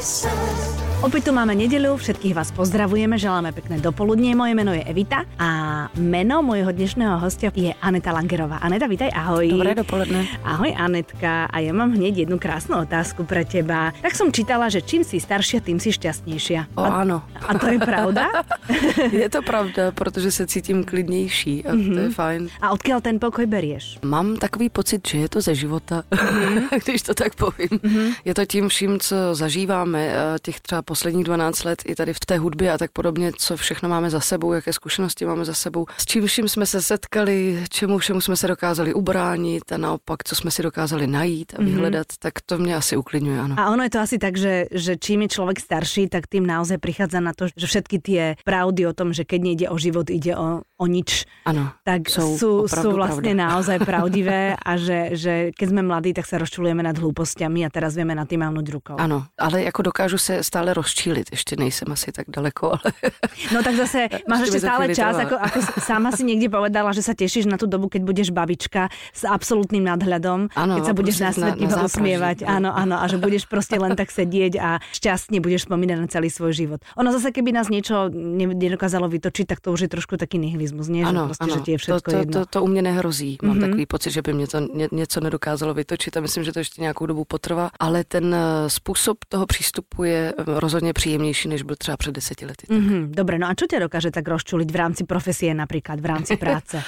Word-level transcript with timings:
sun. 0.00 0.67
Opäť 0.98 1.30
tu 1.30 1.32
máme 1.32 1.54
nedelu, 1.54 1.94
všetkých 1.94 2.34
vás 2.34 2.50
pozdravujeme, 2.50 3.14
želáme 3.14 3.54
pekné 3.54 3.78
dopoludnie. 3.78 4.34
Moje 4.34 4.58
meno 4.58 4.74
je 4.74 4.82
Evita 4.82 5.22
a 5.38 5.50
meno 5.94 6.42
môjho 6.42 6.74
dnešného 6.74 7.22
hostia 7.22 7.54
je 7.54 7.70
Aneta 7.78 8.10
Langerová. 8.10 8.58
Aneta, 8.58 8.90
vítaj, 8.90 9.14
ahoj. 9.14 9.46
Dobré 9.46 9.78
dopoledne. 9.78 10.26
Ahoj 10.42 10.74
Anetka 10.74 11.46
a 11.54 11.56
ja 11.62 11.70
mám 11.70 11.94
hneď 11.94 12.26
jednu 12.26 12.42
krásnu 12.42 12.82
otázku 12.82 13.22
pre 13.22 13.46
teba. 13.46 13.94
Tak 14.02 14.18
som 14.18 14.34
čítala, 14.34 14.66
že 14.66 14.82
čím 14.82 15.06
si 15.06 15.22
staršia, 15.22 15.62
tým 15.62 15.78
si 15.78 15.94
šťastnejšia. 15.94 16.74
O, 16.74 16.82
a, 16.82 17.06
áno. 17.06 17.22
A 17.46 17.54
to 17.54 17.70
je 17.70 17.78
pravda? 17.78 18.42
je 19.22 19.28
to 19.30 19.38
pravda, 19.46 19.94
protože 19.94 20.34
se 20.34 20.50
cítím 20.50 20.82
klidnější 20.82 21.62
a 21.62 21.78
mm-hmm. 21.78 21.94
to 21.94 22.00
je 22.00 22.10
fajn. 22.10 22.42
A 22.58 22.74
odkiaľ 22.74 22.98
ten 23.06 23.22
pokoj 23.22 23.46
berieš? 23.46 24.02
Mám 24.02 24.34
takový 24.42 24.66
pocit, 24.66 25.06
že 25.06 25.18
je 25.18 25.28
to 25.30 25.38
ze 25.46 25.54
života, 25.54 26.02
mm-hmm. 26.10 26.74
když 26.84 27.02
to 27.06 27.14
tak 27.14 27.38
povím. 27.38 27.70
Mm-hmm. 27.70 28.08
Je 28.26 28.34
to 28.34 28.42
tím 28.50 28.66
vším, 28.66 28.98
co 28.98 29.16
zažíváme, 29.38 30.10
těch 30.42 30.58
třeba 30.60 30.87
posledních 30.88 31.24
12 31.24 31.64
let 31.64 31.82
i 31.84 31.94
tady 31.94 32.12
v 32.12 32.20
té 32.20 32.38
hudbě 32.38 32.72
a 32.72 32.78
tak 32.78 32.90
podobně, 32.90 33.32
co 33.36 33.56
všechno 33.56 33.88
máme 33.88 34.10
za 34.10 34.20
sebou, 34.20 34.52
jaké 34.52 34.72
zkušenosti 34.72 35.24
máme 35.28 35.44
za 35.44 35.54
sebou, 35.54 35.86
s 35.98 36.04
čím 36.04 36.26
vším 36.26 36.48
jsme 36.48 36.66
se 36.66 36.82
setkali, 36.82 37.64
čemu 37.68 37.98
všemu 37.98 38.20
jsme 38.20 38.36
se 38.36 38.46
dokázali 38.48 38.94
ubránit 38.94 39.72
a 39.72 39.76
naopak, 39.76 40.24
co 40.24 40.34
jsme 40.34 40.50
si 40.50 40.62
dokázali 40.62 41.06
najít 41.06 41.52
a 41.52 41.60
mhm. 41.60 41.70
vyhledat, 41.70 42.06
mm-hmm. 42.06 42.18
tak 42.18 42.34
to 42.46 42.58
mě 42.58 42.76
asi 42.76 42.96
uklidňuje, 42.96 43.40
ano. 43.40 43.54
A 43.58 43.70
ono 43.70 43.82
je 43.82 43.90
to 43.90 44.00
asi 44.00 44.16
tak, 44.18 44.36
že, 44.36 44.64
že 44.72 44.96
čím 44.96 45.22
je 45.22 45.28
člověk 45.28 45.60
starší, 45.60 46.08
tak 46.08 46.26
tým 46.26 46.46
naozaj 46.46 46.78
prichádza 46.78 47.20
na 47.20 47.36
to, 47.36 47.52
že 47.52 47.66
všetky 47.66 47.96
tie 48.00 48.24
pravdy 48.44 48.88
o 48.88 48.96
tom, 48.96 49.12
že 49.12 49.28
keď 49.28 49.40
nejde 49.44 49.66
o 49.68 49.76
život, 49.76 50.08
ide 50.08 50.32
o, 50.32 50.64
o 50.78 50.86
nič, 50.86 51.26
ano, 51.42 51.74
tak 51.82 52.06
sú, 52.06 52.38
sú, 52.38 52.50
sú 52.70 52.88
vlastne 52.94 53.34
pravda. 53.34 53.44
naozaj 53.50 53.78
pravdivé 53.90 54.54
a 54.54 54.78
že, 54.78 55.18
že 55.18 55.32
keď 55.52 55.66
sme 55.74 55.82
mladí, 55.82 56.14
tak 56.14 56.24
sa 56.24 56.38
rozčulujeme 56.38 56.86
nad 56.86 56.94
hlúpostiami 56.94 57.66
a 57.66 57.68
teraz 57.68 57.98
vieme 57.98 58.14
nad 58.14 58.30
tým 58.30 58.46
mávnuť 58.46 58.66
rukou. 58.70 58.96
Ano, 58.96 59.26
ale 59.38 59.66
jako 59.66 59.82
dokážu 59.82 60.18
se 60.18 60.42
stále 60.42 60.74
rozčílit 60.74 61.28
ještě 61.30 61.56
nejsem 61.56 61.92
asi 61.92 62.12
tak 62.12 62.26
daleko, 62.30 62.78
ale... 62.78 62.92
No 63.54 63.62
tak 63.62 63.74
zase 63.74 64.08
máš 64.30 64.48
ešte 64.48 64.60
stále 64.60 64.94
čas, 64.94 65.16
ako, 65.18 65.34
ako 65.34 65.58
sama 65.82 66.12
si 66.14 66.22
niekde 66.22 66.52
povedala, 66.52 66.94
že 66.94 67.02
sa 67.02 67.14
tešíš 67.16 67.50
na 67.50 67.58
tú 67.58 67.66
dobu, 67.66 67.88
keď 67.90 68.02
budeš 68.06 68.28
babička 68.30 68.92
s 69.10 69.22
absolútnym 69.26 69.82
nadhľadom, 69.82 70.52
ano, 70.54 70.72
keď 70.78 70.84
sa 70.84 70.94
budeš 70.94 71.16
na 71.18 71.30
svet 71.34 71.58
iba 71.58 71.76
usmievať. 71.82 72.46
Áno, 72.46 72.70
áno, 72.70 73.00
a 73.00 73.04
že 73.10 73.18
budeš 73.18 73.50
proste 73.50 73.80
len 73.80 73.98
tak 73.98 74.12
sedieť 74.14 74.54
a 74.60 74.78
šťastne 74.94 75.42
budeš 75.42 75.66
spomínať 75.66 75.98
na 75.98 76.08
celý 76.10 76.30
svoj 76.30 76.52
život. 76.54 76.80
Ono 77.00 77.10
zase, 77.10 77.34
keby 77.34 77.50
nás 77.50 77.66
niečo 77.72 78.12
nedokázalo 78.12 79.10
vytočiť, 79.10 79.46
tak 79.50 79.58
to 79.64 79.74
už 79.74 79.88
je 79.88 79.90
trošku 79.90 80.14
taký 80.20 80.36
nihilizmus, 80.38 80.67
nie? 80.88 81.04
Ano, 81.04 81.20
že, 81.20 81.26
proste, 81.26 81.44
ano. 81.44 81.54
že 81.54 81.60
ti 81.60 81.70
je 81.70 81.78
všetko 81.78 82.00
to, 82.00 82.10
to, 82.10 82.16
jedno. 82.16 82.32
To, 82.32 82.38
to, 82.38 82.46
to 82.46 82.62
u 82.62 82.66
mě 82.66 82.82
nehrozí. 82.82 83.38
Mám 83.42 83.56
mm-hmm. 83.56 83.60
takový 83.60 83.86
pocit, 83.86 84.10
že 84.10 84.22
by 84.22 84.32
mě 84.32 84.46
to 84.46 84.60
ně, 84.60 84.88
něco 84.92 85.20
nedokázalo 85.20 85.74
vytočit 85.74 86.16
a 86.16 86.20
myslím, 86.20 86.44
že 86.44 86.52
to 86.52 86.58
ještě 86.58 86.80
nějakou 86.82 87.06
dobu 87.06 87.24
potrvá, 87.24 87.70
ale 87.80 88.04
ten 88.04 88.34
eh, 88.34 88.70
způsob 88.70 89.18
toho 89.28 89.46
přístupu 89.46 90.04
je 90.04 90.34
eh, 90.38 90.44
rozhodně 90.46 90.92
příjemnější, 90.92 91.48
než 91.48 91.62
byl 91.62 91.76
třeba 91.76 91.96
před 91.96 92.14
deseti 92.14 92.46
lety. 92.46 92.66
Mm-hmm, 92.70 93.10
dobre, 93.10 93.38
no 93.38 93.46
a 93.46 93.54
čo 93.54 93.66
tě 93.66 93.80
dokáže 93.80 94.10
tak 94.10 94.28
rozčuliť 94.28 94.70
v 94.72 94.76
rámci 94.76 95.04
profesie 95.04 95.54
například, 95.54 96.00
v 96.00 96.06
rámci 96.06 96.36
práce? 96.42 96.82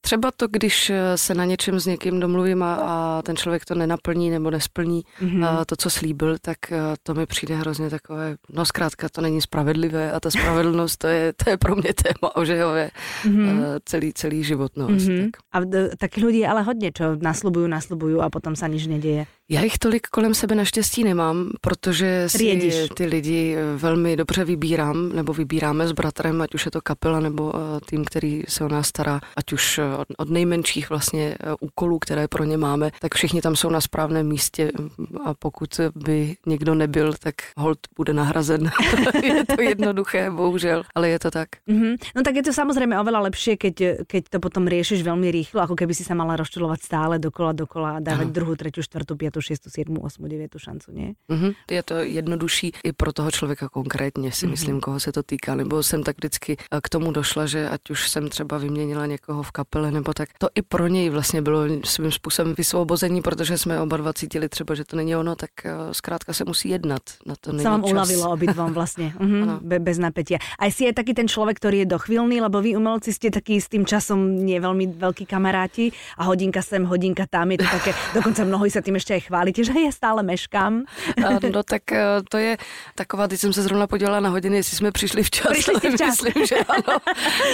Třeba 0.00 0.30
to, 0.36 0.48
když 0.48 0.90
eh, 0.90 1.18
se 1.18 1.34
na 1.34 1.44
něčem 1.44 1.80
s 1.80 1.86
někým 1.86 2.20
domluvím 2.20 2.62
a, 2.62 2.74
a 2.74 3.22
ten 3.22 3.36
člověk 3.36 3.64
to 3.64 3.74
nenaplní 3.74 4.30
nebo 4.30 4.50
nesplní 4.50 5.02
mm-hmm. 5.22 5.46
a 5.46 5.64
to, 5.64 5.76
co 5.76 5.90
slíbil, 5.90 6.36
tak 6.40 6.58
to 7.02 7.14
mi 7.14 7.26
přijde 7.26 7.56
hrozně 7.56 7.90
takové, 7.90 8.36
no 8.52 8.64
zkrátka 8.64 9.08
to 9.08 9.20
není 9.20 9.40
spravedlivé 9.40 10.12
a 10.12 10.20
ta 10.20 10.30
spravedlnost 10.30 10.96
to 10.96 11.06
je, 11.06 11.32
to 11.32 11.50
je 11.50 11.56
pro 11.56 11.76
mě 11.76 11.90
téma 11.94 12.36
ožehové 12.36 12.90
mm-hmm. 13.26 13.80
celý, 13.84 14.12
celý 14.12 14.44
život. 14.44 14.72
No, 14.76 14.88
mm-hmm. 14.88 15.24
tak. 15.24 15.40
A 15.52 15.60
taky 15.98 16.24
lidí 16.26 16.38
je 16.38 16.48
ale 16.48 16.62
hodně, 16.62 16.92
čo 16.92 17.16
naslubují, 17.22 17.70
naslubují 17.70 18.16
a 18.20 18.30
potom 18.30 18.56
se 18.56 18.68
nič 18.68 18.86
neděje. 18.86 19.26
Já 19.48 19.62
jich 19.62 19.78
tolik 19.78 20.06
kolem 20.06 20.34
sebe 20.34 20.54
naštěstí 20.54 21.04
nemám, 21.04 21.50
protože 21.60 22.24
si 22.28 22.38
Riediš. 22.38 22.88
ty 22.94 23.06
lidi 23.06 23.56
velmi 23.76 24.16
dobře 24.16 24.44
vybírám, 24.44 25.12
nebo 25.14 25.32
vybíráme 25.32 25.88
s 25.88 25.92
bratrem, 25.92 26.42
ať 26.42 26.54
už 26.54 26.64
je 26.64 26.70
to 26.70 26.80
kapela 26.80 27.20
nebo 27.20 27.52
tým, 27.86 28.04
který 28.04 28.42
se 28.48 28.64
o 28.64 28.68
nás 28.68 28.88
stará, 28.88 29.20
ať 29.36 29.52
už 29.52 29.80
od, 30.18 30.30
nejmenších 30.30 30.90
vlastně 30.90 31.36
eh, 31.40 31.54
úkolů, 31.60 31.98
které 31.98 32.28
pro 32.28 32.44
ně 32.44 32.56
máme, 32.56 32.90
tak 33.00 33.14
všichni 33.14 33.40
tam 33.40 33.56
jsou 33.56 33.70
na 33.70 33.80
správném 33.80 34.26
místě 34.26 34.72
a 35.24 35.34
pokud 35.34 35.80
by 35.94 36.36
někdo 36.46 36.74
nebyl, 36.74 37.14
tak 37.20 37.34
hold 37.56 37.78
bude 37.96 38.12
nahrazen. 38.12 38.70
je 39.22 39.44
to 39.44 39.62
jednoduché, 39.62 40.30
bohužel, 40.30 40.82
ale 40.94 41.08
je 41.08 41.18
to 41.18 41.30
tak. 41.30 41.48
Mm-hmm. 41.68 41.96
No 42.16 42.22
tak 42.22 42.36
je 42.36 42.42
to 42.42 42.52
samozřejmě 42.52 42.98
oveľa 42.98 43.15
lepšie, 43.20 43.56
keď, 43.56 44.04
keď 44.06 44.22
to 44.28 44.38
potom 44.40 44.68
riešiš 44.68 45.02
velmi 45.02 45.30
rýchlo, 45.30 45.62
ako 45.62 45.74
keby 45.76 45.94
si 45.94 46.04
sa 46.04 46.14
mala 46.14 46.36
rozčulovať 46.36 46.80
stále 46.82 47.14
dokola, 47.18 47.52
dokola 47.52 47.88
a 47.96 48.02
dávať 48.02 48.28
druhou, 48.32 48.54
třetí, 48.54 48.82
čtvrtou, 48.82 49.16
pětou, 49.16 49.40
šestou, 49.40 49.70
sedmou, 49.70 50.00
osmou, 50.00 50.28
devětou 50.28 50.58
šancu, 50.58 50.92
ne? 50.92 51.12
Mm-hmm. 51.30 51.54
Je 51.70 51.82
to 51.82 51.94
jednodušší 51.94 52.72
i 52.84 52.92
pro 52.92 53.12
toho 53.12 53.30
člověka 53.30 53.68
konkrétně, 53.68 54.32
si 54.32 54.46
mm-hmm. 54.46 54.50
myslím, 54.50 54.80
koho 54.80 55.00
se 55.00 55.12
to 55.12 55.22
týká. 55.22 55.54
Nebo 55.54 55.82
jsem 55.82 56.02
tak 56.02 56.16
vždycky 56.16 56.56
eh, 56.56 56.80
k 56.82 56.88
tomu 56.88 57.12
došla, 57.12 57.46
že 57.46 57.68
ať 57.68 57.90
už 57.90 58.10
jsem 58.10 58.28
třeba 58.28 58.58
vyměnila 58.58 59.06
někoho 59.06 59.42
v 59.42 59.50
kapele, 59.50 59.90
nebo 59.90 60.14
tak. 60.14 60.28
To 60.38 60.48
i 60.54 60.62
pro 60.62 60.86
něj 60.86 61.10
vlastně 61.10 61.42
bylo 61.42 61.62
svým 61.84 62.12
způsobem 62.12 62.54
vysvobození, 62.58 63.22
protože 63.22 63.58
jsme 63.58 63.80
oba 63.80 63.96
dva 63.96 64.12
cítili 64.12 64.48
třeba, 64.48 64.74
že 64.74 64.84
to 64.84 64.96
není 64.96 65.16
ono, 65.16 65.36
tak 65.36 65.50
eh, 65.64 65.72
zkrátka 65.92 66.32
se 66.32 66.44
musí 66.44 66.68
jednat. 66.68 67.02
Na 67.26 67.34
to 67.40 67.52
není 67.52 67.66
sa 67.66 67.74
vám 67.74 67.84
uľavilo 67.84 68.24
obidvom 68.30 68.70
vlastne, 68.70 69.10
mhm, 69.18 69.66
Be, 69.66 69.82
bez 69.82 69.98
napätia. 69.98 70.38
Aj 70.58 70.70
si 70.70 70.86
je 70.86 70.92
taký 70.94 71.16
ten 71.16 71.26
človek, 71.26 71.58
ktorý 71.58 71.82
je 71.82 71.88
dochvilný, 71.90 72.38
lebo 72.38 72.62
vy 72.62 72.78
umelci 72.78 73.05
ste 73.12 73.28
taký 73.30 73.60
s 73.60 73.68
tým 73.68 73.84
časom 73.84 74.38
nie 74.42 74.58
veľmi 74.58 74.96
veľkí 74.96 75.26
kamaráti 75.26 75.92
a 76.18 76.26
hodinka 76.26 76.62
sem, 76.62 76.86
hodinka 76.86 77.26
tam, 77.26 77.50
je 77.52 77.58
to 77.62 77.68
také, 77.68 77.90
dokonca 78.16 78.42
mnohí 78.46 78.70
sa 78.70 78.80
tým 78.80 78.96
ešte 78.96 79.14
aj 79.18 79.22
chválite, 79.28 79.60
že 79.66 79.74
ja 79.74 79.92
stále 79.92 80.22
meškám. 80.22 80.86
No 81.50 81.62
tak 81.62 81.92
eh, 81.92 82.22
to 82.28 82.38
je 82.38 82.56
taková, 82.94 83.28
teď 83.28 83.40
jsem 83.40 83.52
se 83.52 83.62
zrovna 83.62 83.86
podívala 83.86 84.20
na 84.20 84.28
hodiny, 84.28 84.56
jestli 84.56 84.76
jsme 84.76 84.92
přišli 84.92 85.22
včas. 85.22 85.52
Přišli 85.52 85.74
jste 85.74 85.90
včas. 85.96 86.22
Myslím, 86.22 86.46
že 86.46 86.56
ano, 86.56 86.98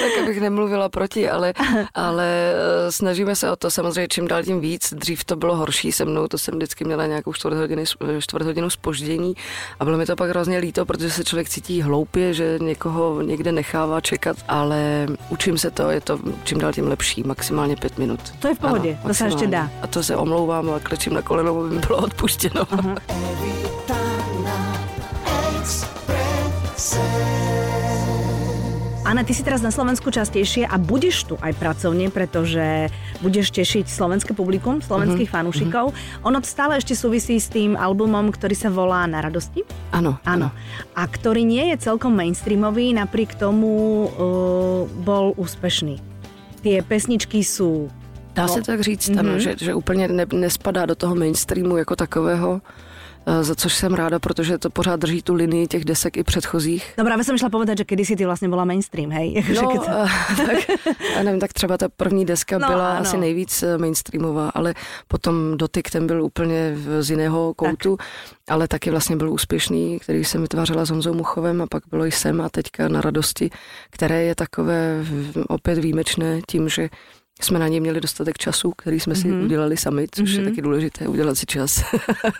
tak 0.02 0.12
abych 0.22 0.40
nemluvila 0.40 0.88
proti, 0.88 1.28
ale, 1.28 1.54
ale 1.94 2.26
eh, 2.54 2.92
snažíme 2.92 3.36
se 3.36 3.50
o 3.50 3.56
to 3.56 3.70
samozřejmě 3.70 4.08
čím 4.08 4.28
dál 4.28 4.42
tím 4.42 4.60
víc. 4.60 4.94
Dřív 4.94 5.24
to 5.24 5.36
bylo 5.36 5.56
horší 5.56 5.92
se 5.92 6.04
mnou, 6.04 6.28
to 6.28 6.38
jsem 6.38 6.54
vždycky 6.54 6.84
měla 6.84 7.06
nějakou 7.06 7.32
čtvrt, 7.32 7.54
hodiny, 7.54 7.84
čtvrt 8.18 8.42
hodinu 8.42 8.70
spoždění 8.70 9.34
a 9.80 9.84
bylo 9.84 9.98
mi 9.98 10.06
to 10.06 10.16
pak 10.16 10.30
hrozně 10.30 10.58
líto, 10.58 10.86
protože 10.86 11.10
se 11.10 11.24
člověk 11.24 11.48
cítí 11.48 11.82
hloupě, 11.82 12.34
že 12.34 12.58
někoho 12.60 13.22
někde 13.22 13.52
nechává 13.52 14.00
čekat, 14.00 14.36
ale 14.48 15.06
učím 15.42 15.58
se 15.58 15.70
to, 15.70 15.90
je 15.90 16.00
to 16.00 16.18
čím 16.44 16.58
dál 16.58 16.72
tím 16.72 16.86
lepší, 16.88 17.22
maximálně 17.22 17.76
pět 17.76 17.98
minut. 17.98 18.20
To 18.38 18.48
je 18.48 18.54
v 18.54 18.58
pohodě, 18.58 18.90
ano, 18.90 19.08
to 19.08 19.14
se 19.14 19.24
ještě 19.24 19.46
dá. 19.46 19.70
A 19.82 19.86
to 19.86 20.02
se 20.02 20.16
omlouvám 20.16 20.70
a 20.70 20.80
klečím 20.80 21.14
na 21.14 21.22
koleno, 21.22 21.60
aby 21.60 21.74
mi 21.74 21.80
bylo 21.80 21.98
odpuštěno. 21.98 22.64
Uh-huh. 22.64 22.98
Anna, 29.12 29.28
ty 29.28 29.36
si 29.36 29.44
teraz 29.44 29.60
na 29.60 29.68
Slovensku 29.68 30.08
častejšie 30.08 30.64
a 30.64 30.80
budeš 30.80 31.28
tu 31.28 31.34
aj 31.44 31.52
pracovne, 31.60 32.08
pretože 32.08 32.88
budeš 33.20 33.52
tešiť 33.52 33.84
slovenské 33.84 34.32
publikum, 34.32 34.80
slovenských 34.80 35.28
uh-huh, 35.28 35.44
fanúšikov. 35.44 35.92
Uh-huh. 35.92 36.28
Ono 36.32 36.40
stále 36.40 36.80
ešte 36.80 36.96
súvisí 36.96 37.36
s 37.36 37.52
tým 37.52 37.76
albumom, 37.76 38.32
ktorý 38.32 38.56
sa 38.56 38.72
volá 38.72 39.04
Na 39.04 39.20
radosti. 39.20 39.68
Áno. 39.92 40.16
Áno. 40.24 40.48
A 40.96 41.04
ktorý 41.04 41.44
nie 41.44 41.60
je 41.76 41.92
celkom 41.92 42.16
mainstreamový, 42.16 42.96
napriek 42.96 43.36
tomu 43.36 44.08
uh, 44.08 44.88
bol 45.04 45.36
úspešný. 45.36 46.00
Tie 46.64 46.80
pesničky 46.80 47.44
sú 47.44 47.92
Dá 48.32 48.48
se 48.48 48.64
tak 48.64 48.80
říct, 48.80 49.12
mm-hmm. 49.12 49.20
ano, 49.20 49.36
že, 49.36 49.60
že 49.60 49.74
úplně 49.74 50.08
ne, 50.08 50.24
nespadá 50.32 50.86
do 50.88 50.96
toho 50.96 51.12
mainstreamu 51.14 51.76
jako 51.76 51.96
takového. 51.96 52.60
Eh, 53.26 53.44
za 53.44 53.54
což 53.54 53.74
jsem 53.74 53.94
ráda, 53.94 54.18
protože 54.18 54.58
to 54.58 54.70
pořád 54.70 55.00
drží 55.00 55.22
tu 55.22 55.34
linii 55.34 55.66
těch 55.66 55.84
desek 55.84 56.16
i 56.16 56.24
předchozích. 56.24 56.94
Dobrá, 56.98 57.16
já 57.16 57.24
jsem 57.24 57.38
šla 57.38 57.50
povedat, 57.50 57.78
že 57.78 57.84
kdysi 57.88 58.16
ty 58.16 58.26
vlastně 58.26 58.48
byla 58.48 58.64
mainstream, 58.64 59.10
hej? 59.10 59.44
no, 59.54 59.68
keď... 59.68 59.80
Eh, 59.88 60.36
tak, 60.46 60.78
já 61.16 61.22
nevím, 61.22 61.40
tak 61.40 61.52
třeba 61.52 61.78
ta 61.78 61.88
první 61.88 62.24
deska 62.24 62.58
no, 62.58 62.68
byla 62.68 62.90
ano. 62.90 63.00
asi 63.00 63.16
nejvíc 63.16 63.62
eh, 63.62 63.78
mainstreamová, 63.78 64.48
ale 64.48 64.74
potom 65.08 65.56
dotyk 65.56 65.90
ten 65.90 66.06
byl 66.06 66.22
úplně 66.22 66.76
z 67.00 67.10
jiného 67.10 67.54
koutu, 67.54 67.96
tak. 67.96 68.06
ale 68.48 68.68
taky 68.68 68.90
vlastně 68.90 69.16
byl 69.16 69.32
úspěšný, 69.32 69.98
který 69.98 70.24
jsem 70.24 70.42
vytvářela 70.42 70.84
s 70.84 70.90
Honzou 70.90 71.14
Muchovem 71.14 71.62
a 71.62 71.66
pak 71.66 71.82
bylo 71.90 72.04
jsem 72.04 72.40
a 72.40 72.48
teďka 72.48 72.88
na 72.88 73.00
radosti, 73.00 73.50
které 73.90 74.22
je 74.22 74.34
takové 74.34 75.04
opět 75.48 75.78
výjimečné 75.78 76.40
tím, 76.48 76.68
že 76.68 76.88
jsme 77.44 77.58
na 77.58 77.68
ně 77.68 77.80
měli 77.80 78.00
dostatek 78.00 78.38
času, 78.38 78.70
který 78.70 79.00
jsme 79.00 79.14
si 79.14 79.28
mm-hmm. 79.28 79.44
udělali 79.44 79.76
sami, 79.76 80.06
což 80.10 80.30
mm-hmm. 80.30 80.34
je 80.34 80.40
mhm. 80.40 80.50
taky 80.50 80.62
důležité, 80.62 81.08
udělat 81.08 81.38
si 81.38 81.46
čas. 81.46 81.84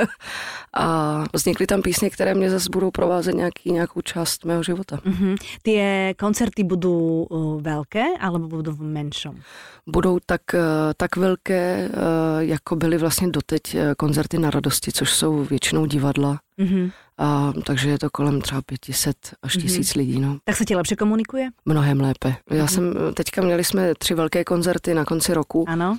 a 0.75 1.25
vznikly 1.33 1.67
tam 1.67 1.83
písně, 1.83 2.11
které 2.11 2.35
mě 2.35 2.51
zase 2.51 2.69
budou 2.73 2.91
provázet 2.91 3.35
nějaký, 3.35 3.73
nějakou 3.73 4.01
část 4.01 4.45
mého 4.45 4.63
života. 4.63 4.97
Mm-hmm. 4.97 5.37
Ty 5.63 5.81
koncerty 6.19 6.65
budou 6.65 7.27
uh, 7.31 7.63
velké, 7.63 8.05
alebo 8.21 8.49
budou 8.49 8.73
v 8.73 8.83
menšom? 8.83 9.37
Budou 9.87 10.19
tak, 10.27 10.43
uh, 10.55 10.61
tak 10.97 11.17
velké, 11.17 11.91
jako 12.39 12.77
byly 12.77 12.99
vlastně 12.99 13.29
doteď 13.29 13.77
koncerty 13.97 14.39
na 14.39 14.51
radosti, 14.51 14.93
což 14.93 15.11
jsou 15.11 15.45
většinou 15.45 15.87
divadla. 15.87 16.41
Mm-hmm. 16.59 16.91
A, 17.19 17.53
takže 17.67 17.91
je 17.91 17.99
to 17.99 18.11
kolem 18.11 18.41
třeba 18.41 18.63
500 18.63 19.17
až 19.43 19.57
mhm. 19.57 19.63
tisíc 19.63 19.89
mm-hmm. 19.89 19.99
lidí. 19.99 20.21
No. 20.21 20.39
Tak 20.45 20.57
se 20.57 20.65
ti 20.65 20.77
lepší 20.77 20.97
komunikuje? 20.97 21.49
Mnohem 21.65 22.01
lépe. 22.01 22.35
Já 22.51 22.65
mm-hmm. 22.65 22.69
jsem, 22.69 22.95
teďka 23.15 23.43
měli 23.43 23.65
jsme 23.65 23.95
tři 23.95 24.15
velké 24.15 24.45
koncerty 24.45 24.95
na 24.95 25.05
konci 25.05 25.35
roku. 25.35 25.65
Ano. 25.69 25.99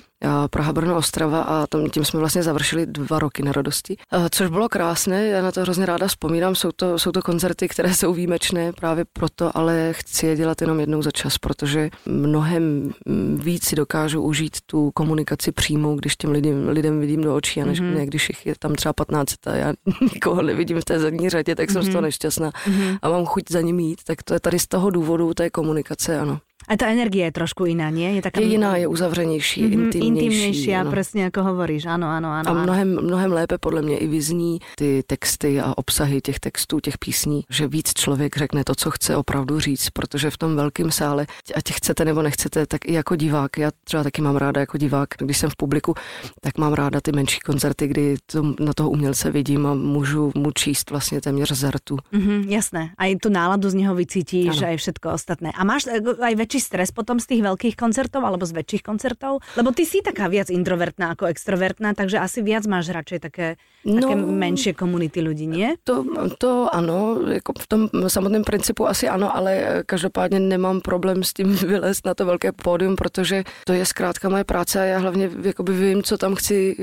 Praha, 0.50 0.72
Brno, 0.72 0.96
Ostrava 0.96 1.42
a 1.42 1.66
tam, 1.66 1.90
tím 1.90 2.04
jsme 2.04 2.20
vlastně 2.20 2.42
završili 2.42 2.86
dva 2.86 3.18
roky 3.18 3.42
na 3.42 3.52
radosti, 3.52 3.96
což 4.30 4.50
bylo 4.50 4.68
krásné, 4.68 5.26
já 5.26 5.42
na 5.42 5.52
to 5.52 5.60
hrozně 5.60 5.86
ráda 5.86 6.06
vzpomínám, 6.06 6.54
jsou 6.54 6.72
to, 6.72 6.98
jsou 6.98 7.12
to 7.12 7.22
koncerty, 7.22 7.68
které 7.68 7.94
jsou 7.94 8.14
výjimečné 8.14 8.72
právě 8.72 9.04
proto, 9.12 9.56
ale 9.56 9.88
chci 9.92 10.26
je 10.26 10.36
dělat 10.36 10.60
jenom 10.60 10.80
jednou 10.80 11.02
za 11.02 11.10
čas, 11.10 11.38
protože 11.38 11.90
mnohem 12.06 12.92
víc 13.36 13.64
si 13.64 13.76
dokážu 13.76 14.22
užít 14.22 14.56
tu 14.66 14.90
komunikaci 14.90 15.52
přímo, 15.52 15.94
když 15.94 16.16
těm 16.16 16.30
lidem, 16.30 16.68
lidem 16.68 17.00
vidím 17.00 17.20
do 17.20 17.36
očí, 17.36 17.62
a 17.62 17.64
než 17.64 17.80
mm-hmm. 17.80 17.94
ne, 17.94 18.06
když 18.06 18.28
jich 18.28 18.46
je 18.46 18.54
tam 18.58 18.74
třeba 18.74 18.92
15 18.92 19.46
a 19.46 19.54
já 19.54 19.72
nikoho 20.14 20.42
nevidím 20.42 20.80
v 20.80 20.84
té 20.84 21.00
zadní 21.00 21.30
řadě, 21.30 21.54
tak 21.54 21.70
jsem 21.70 21.82
mm-hmm. 21.82 21.84
z 21.84 21.88
toho 21.88 22.00
mhm. 22.00 22.04
nešťastná 22.04 22.50
mm-hmm. 22.50 22.98
a 23.02 23.08
mám 23.08 23.26
chuť 23.26 23.42
za 23.50 23.60
ním 23.60 23.80
jít, 23.80 23.98
tak 24.04 24.22
to 24.22 24.34
je 24.34 24.40
tady 24.40 24.58
z 24.58 24.66
toho 24.66 24.90
důvodu 24.90 25.34
té 25.34 25.50
komunikace, 25.50 26.20
ano. 26.20 26.40
A 26.68 26.76
ta 26.76 26.86
energie 26.86 27.24
je 27.24 27.32
trošku 27.32 27.64
jiná, 27.64 27.90
nie? 27.90 28.12
Je, 28.12 28.22
taká... 28.22 28.40
je 28.40 28.46
jiná, 28.46 28.76
je 28.76 28.86
uzavřenější, 28.86 29.62
mm-hmm, 29.62 29.82
intimnější. 29.82 30.06
Intimnější, 30.06 30.74
a 30.74 30.84
přesně 30.84 31.22
jako 31.22 31.42
hovoríš, 31.42 31.86
ano, 31.86 32.06
ano, 32.08 32.28
ano. 32.28 32.50
A 32.50 32.52
mnohem, 32.52 33.02
mnohem 33.02 33.32
lépe 33.32 33.58
podle 33.58 33.82
mě 33.82 33.98
i 33.98 34.06
vyzní 34.06 34.58
ty 34.76 35.02
texty 35.06 35.60
a 35.60 35.78
obsahy 35.78 36.20
těch 36.20 36.40
textů, 36.40 36.80
těch 36.80 36.98
písní, 36.98 37.44
že 37.50 37.68
víc 37.68 37.92
člověk 37.94 38.36
řekne 38.36 38.64
to, 38.64 38.74
co 38.74 38.90
chce 38.90 39.16
opravdu 39.16 39.60
říct, 39.60 39.90
protože 39.90 40.30
v 40.30 40.38
tom 40.38 40.56
velkém 40.56 40.90
sále, 40.90 41.26
ať 41.54 41.72
chcete 41.72 42.04
nebo 42.04 42.22
nechcete, 42.22 42.66
tak 42.66 42.84
i 42.84 42.92
jako 42.92 43.16
divák, 43.16 43.58
já 43.58 43.70
třeba 43.84 44.02
taky 44.02 44.22
mám 44.22 44.36
ráda 44.36 44.60
jako 44.60 44.78
divák, 44.78 45.08
když 45.18 45.38
jsem 45.38 45.50
v 45.50 45.56
publiku, 45.56 45.94
tak 46.40 46.58
mám 46.58 46.72
ráda 46.72 47.00
ty 47.00 47.12
menší 47.12 47.40
koncerty, 47.40 47.88
kdy 47.88 48.16
to, 48.26 48.42
na 48.60 48.72
toho 48.74 48.90
umělce 48.90 49.30
vidím 49.30 49.66
a 49.66 49.74
můžu 49.74 50.32
mu 50.34 50.50
číst 50.50 50.90
vlastně 50.90 51.20
téměř 51.20 51.52
zertu. 51.52 51.96
Mm-hmm, 52.12 52.48
jasné, 52.48 52.90
a 52.98 53.04
i 53.04 53.16
tu 53.16 53.28
náladu 53.28 53.70
z 53.70 53.74
něho 53.74 53.94
vycítíš, 53.94 54.62
a 54.62 54.68
i 54.68 54.76
všetko 54.76 55.12
ostatné. 55.12 55.52
A 55.52 55.64
máš 55.64 55.86
aj 56.22 56.34
väčší 56.34 56.53
stres 56.60 56.90
potom 56.90 57.22
z 57.22 57.34
tých 57.34 57.42
veľkých 57.42 57.74
koncertov 57.78 58.26
alebo 58.26 58.44
z 58.46 58.56
väčších 58.56 58.82
koncertov? 58.82 59.40
Lebo 59.54 59.70
ty 59.70 59.86
si 59.86 60.02
taká 60.02 60.28
viac 60.28 60.50
introvertná 60.50 61.14
ako 61.14 61.30
extrovertná, 61.30 61.94
takže 61.94 62.18
asi 62.18 62.42
viac 62.42 62.66
máš 62.66 62.90
radšej 62.90 63.18
také, 63.22 63.46
no, 63.86 64.02
také 64.02 64.14
menšie 64.18 64.72
komunity 64.74 65.22
ľudí, 65.22 65.46
nie? 65.46 65.76
To, 65.84 66.04
to 66.38 66.68
ano, 66.74 67.18
jako 67.28 67.52
v 67.58 67.66
tom 67.66 67.80
samotném 68.08 68.44
principu 68.44 68.86
asi 68.86 69.08
ano, 69.08 69.36
ale 69.36 69.82
každopádně 69.86 70.40
nemám 70.40 70.80
problém 70.80 71.22
s 71.22 71.32
tím 71.32 71.54
vylézt 71.72 72.06
na 72.06 72.14
to 72.14 72.26
velké 72.26 72.52
pódium, 72.52 72.96
protože 72.96 73.44
to 73.66 73.72
je 73.72 73.86
zkrátka 73.86 74.28
moje 74.28 74.44
práce 74.44 74.80
a 74.80 74.84
já 74.84 74.98
hlavně 74.98 75.30
jakoby 75.42 75.72
vím, 75.72 76.02
co 76.02 76.18
tam 76.18 76.34
chci 76.34 76.76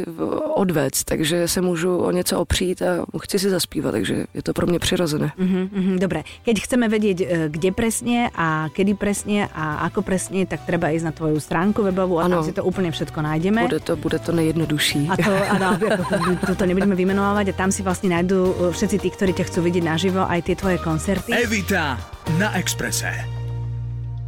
odvést, 0.55 1.03
takže 1.03 1.47
se 1.47 1.61
můžu 1.61 1.97
o 1.97 2.11
něco 2.11 2.39
opřít 2.39 2.81
a 2.81 3.05
chci 3.21 3.39
si 3.39 3.49
zaspívat, 3.49 3.91
takže 3.91 4.25
je 4.33 4.43
to 4.43 4.53
pro 4.53 4.67
mě 4.67 4.79
přirozené. 4.79 5.31
Uh-huh, 5.39 5.99
dobre, 5.99 6.23
keď 6.45 6.55
chceme 6.65 6.85
vedieť, 6.89 7.17
e, 7.21 7.27
kde 7.49 7.69
presne 7.71 8.17
a 8.33 8.69
kedy 8.73 8.93
presne 8.97 9.49
a 9.53 9.60
ako 9.87 10.05
presne, 10.05 10.45
tak 10.49 10.63
treba 10.65 10.89
ísť 10.93 11.05
na 11.05 11.13
tvoju 11.13 11.37
stránku 11.37 11.81
webovú 11.85 12.21
a 12.21 12.27
ano. 12.27 12.41
tam 12.41 12.47
si 12.47 12.53
to 12.55 12.63
úplne 12.65 12.89
všetko 12.93 13.19
nájdeme. 13.21 13.67
Bude 13.67 13.81
to, 13.81 13.93
bude 13.97 14.19
to 14.21 14.31
nejjednodušší. 14.31 15.01
A 15.11 15.15
to, 15.17 15.31
ano, 15.31 15.67
to, 16.47 16.53
to 16.55 16.63
nebudeme 16.65 16.95
vymenovávať 16.95 17.51
a 17.51 17.57
tam 17.57 17.69
si 17.69 17.81
vlastne 17.81 18.13
nájdú 18.13 18.71
všetci 18.73 18.97
tí, 19.01 19.09
ktorí 19.11 19.31
ťa 19.37 19.45
chcú 19.49 19.59
vidieť 19.65 19.83
naživo, 19.83 20.21
aj 20.25 20.39
tie 20.47 20.55
tvoje 20.55 20.77
koncerty. 20.81 21.31
Evita 21.33 21.97
na 22.37 22.53
Exprese. 22.55 23.40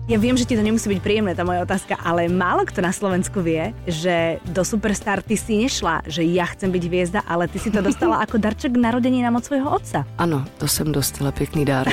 Ja 0.04 0.20
viem, 0.20 0.36
že 0.36 0.44
ti 0.44 0.60
to 0.60 0.68
nemusí 0.68 0.92
byť 0.92 1.00
príjemné, 1.00 1.32
tá 1.32 1.48
moja 1.48 1.64
otázka, 1.64 1.96
ale 1.96 2.28
málo 2.28 2.68
kto 2.68 2.84
na 2.84 2.92
Slovensku 2.92 3.40
vie, 3.40 3.72
že 3.88 4.36
do 4.52 4.60
Superstar 4.68 5.24
ty 5.24 5.40
si 5.40 5.56
nešla, 5.56 6.04
že 6.12 6.28
ja 6.28 6.44
chcem 6.44 6.76
byť 6.76 6.84
hviezda, 6.92 7.20
ale 7.24 7.48
ty 7.48 7.56
si 7.56 7.72
to 7.72 7.80
dostala 7.80 8.20
ako 8.20 8.36
darček 8.36 8.76
narodení 8.76 9.24
na 9.24 9.32
moc 9.32 9.48
svojho 9.48 9.64
otca. 9.64 10.04
Ano, 10.20 10.44
to 10.60 10.68
jsem 10.68 10.92
dostala 10.92 11.32
pěkný 11.32 11.64
dár. 11.64 11.88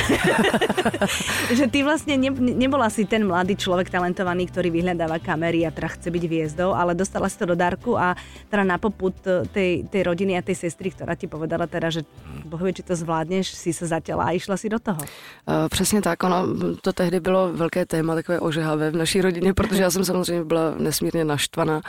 že 1.58 1.70
ty 1.70 1.86
vlastne 1.86 2.18
ne, 2.18 2.34
nebola 2.34 2.90
si 2.90 3.06
ten 3.06 3.22
mladý 3.22 3.54
človek 3.54 3.94
talentovaný, 3.94 4.50
ktorý 4.50 4.74
vyhľadáva 4.74 5.22
kamery 5.22 5.62
a 5.62 5.70
teda 5.70 5.94
chce 5.94 6.10
byť 6.10 6.22
hviezdou, 6.26 6.74
ale 6.74 6.98
dostala 6.98 7.30
si 7.30 7.38
to 7.38 7.46
do 7.46 7.54
darku 7.54 7.94
a 7.94 8.18
teda 8.50 8.66
na 8.66 8.82
poput 8.82 9.14
tej, 9.54 9.86
tej 9.86 10.02
rodiny 10.02 10.34
a 10.34 10.42
tej 10.42 10.58
sestry, 10.66 10.90
ktorá 10.90 11.14
ti 11.14 11.30
povedala 11.30 11.70
teda, 11.70 11.94
že 11.94 12.02
bohvie, 12.42 12.74
či 12.74 12.82
to 12.82 12.98
zvládneš, 12.98 13.54
si 13.54 13.70
sa 13.70 13.86
zatěla 13.86 14.26
a 14.26 14.34
išla 14.34 14.58
si 14.58 14.66
do 14.66 14.82
toho. 14.82 14.98
Uh, 14.98 15.70
přesně 15.70 16.02
tak, 16.02 16.18
ono, 16.26 16.42
to 16.82 16.92
tehdy 16.92 17.20
bylo 17.20 17.54
velké 17.54 17.86
téma 17.86 17.99
téma 18.00 18.14
takové 18.14 18.40
ožehavé 18.40 18.90
v 18.90 18.96
naší 18.96 19.20
rodině, 19.20 19.54
protože 19.54 19.82
já 19.82 19.90
jsem 19.90 20.04
samozřejmě 20.04 20.44
byla 20.44 20.74
nesmírně 20.78 21.24
naštvaná 21.24 21.80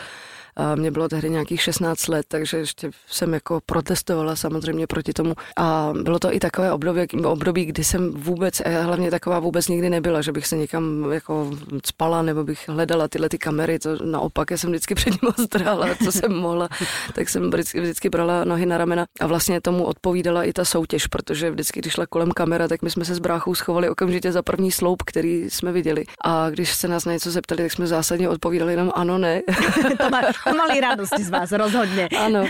a 0.56 0.76
mě 0.76 0.92
bylo 0.92 1.10
tehdy 1.10 1.30
nějakých 1.30 1.62
16 1.62 2.08
let, 2.08 2.26
takže 2.28 2.58
ještě 2.58 2.92
jsem 3.08 3.34
jako 3.34 3.62
protestovala 3.66 4.36
samozřejmě 4.36 4.88
proti 4.88 5.14
tomu. 5.14 5.34
A 5.58 5.94
bylo 6.02 6.20
to 6.20 6.34
i 6.34 6.40
takové 6.40 6.72
období, 6.72 7.08
období 7.24 7.66
kdy 7.66 7.84
jsem 7.84 8.12
vůbec, 8.12 8.62
a 8.62 8.82
hlavně 8.82 9.12
taková 9.12 9.40
vůbec 9.40 9.68
nikdy 9.68 9.90
nebyla, 9.90 10.22
že 10.22 10.32
bych 10.32 10.48
se 10.48 10.56
někam 10.58 11.12
jako 11.12 11.52
spala 11.86 12.22
nebo 12.22 12.44
bych 12.44 12.70
hledala 12.70 13.08
tyhle 13.08 13.30
ty 13.30 13.38
kamery, 13.38 13.80
to 13.80 14.06
naopak, 14.06 14.52
já 14.52 14.58
jsem 14.58 14.70
vždycky 14.70 14.96
před 14.96 15.10
nimi 15.22 15.34
zdrala, 15.38 15.88
co 16.04 16.12
jsem 16.12 16.34
mohla, 16.34 16.70
tak 17.16 17.30
jsem 17.30 17.50
vždycky, 17.50 17.82
vždycky 17.82 18.10
brala 18.10 18.44
nohy 18.44 18.66
na 18.66 18.78
ramena 18.78 19.06
a 19.20 19.28
vlastně 19.28 19.62
tomu 19.62 19.84
odpovídala 19.84 20.44
i 20.44 20.54
ta 20.54 20.66
soutěž, 20.66 21.08
protože 21.08 21.52
vždycky, 21.52 21.80
když 21.80 21.94
šla 21.94 22.06
kolem 22.06 22.32
kamera, 22.32 22.68
tak 22.68 22.82
my 22.82 22.90
jsme 22.90 23.06
se 23.06 23.16
s 23.16 23.20
bráchou 23.20 23.56
schovali 23.56 23.90
okamžitě 23.90 24.32
za 24.32 24.42
první 24.42 24.72
sloup, 24.72 25.04
který 25.04 25.50
jsme 25.50 25.72
viděli. 25.72 26.06
A 26.24 26.50
když 26.50 26.74
se 26.74 26.88
nás 26.88 27.06
na 27.06 27.14
něco 27.14 27.32
zeptali, 27.32 27.62
tak 27.62 27.72
jsme 27.72 27.88
zásadně 27.88 28.30
odpovídali 28.30 28.74
jenom 28.74 28.92
ano, 28.96 29.18
ne. 29.18 29.42
to 29.98 30.10
má, 30.10 30.22
mali 30.58 30.80
radosti 30.80 31.24
z 31.24 31.30
vás, 31.30 31.52
rozhodně. 31.52 32.08
Ano. 32.20 32.46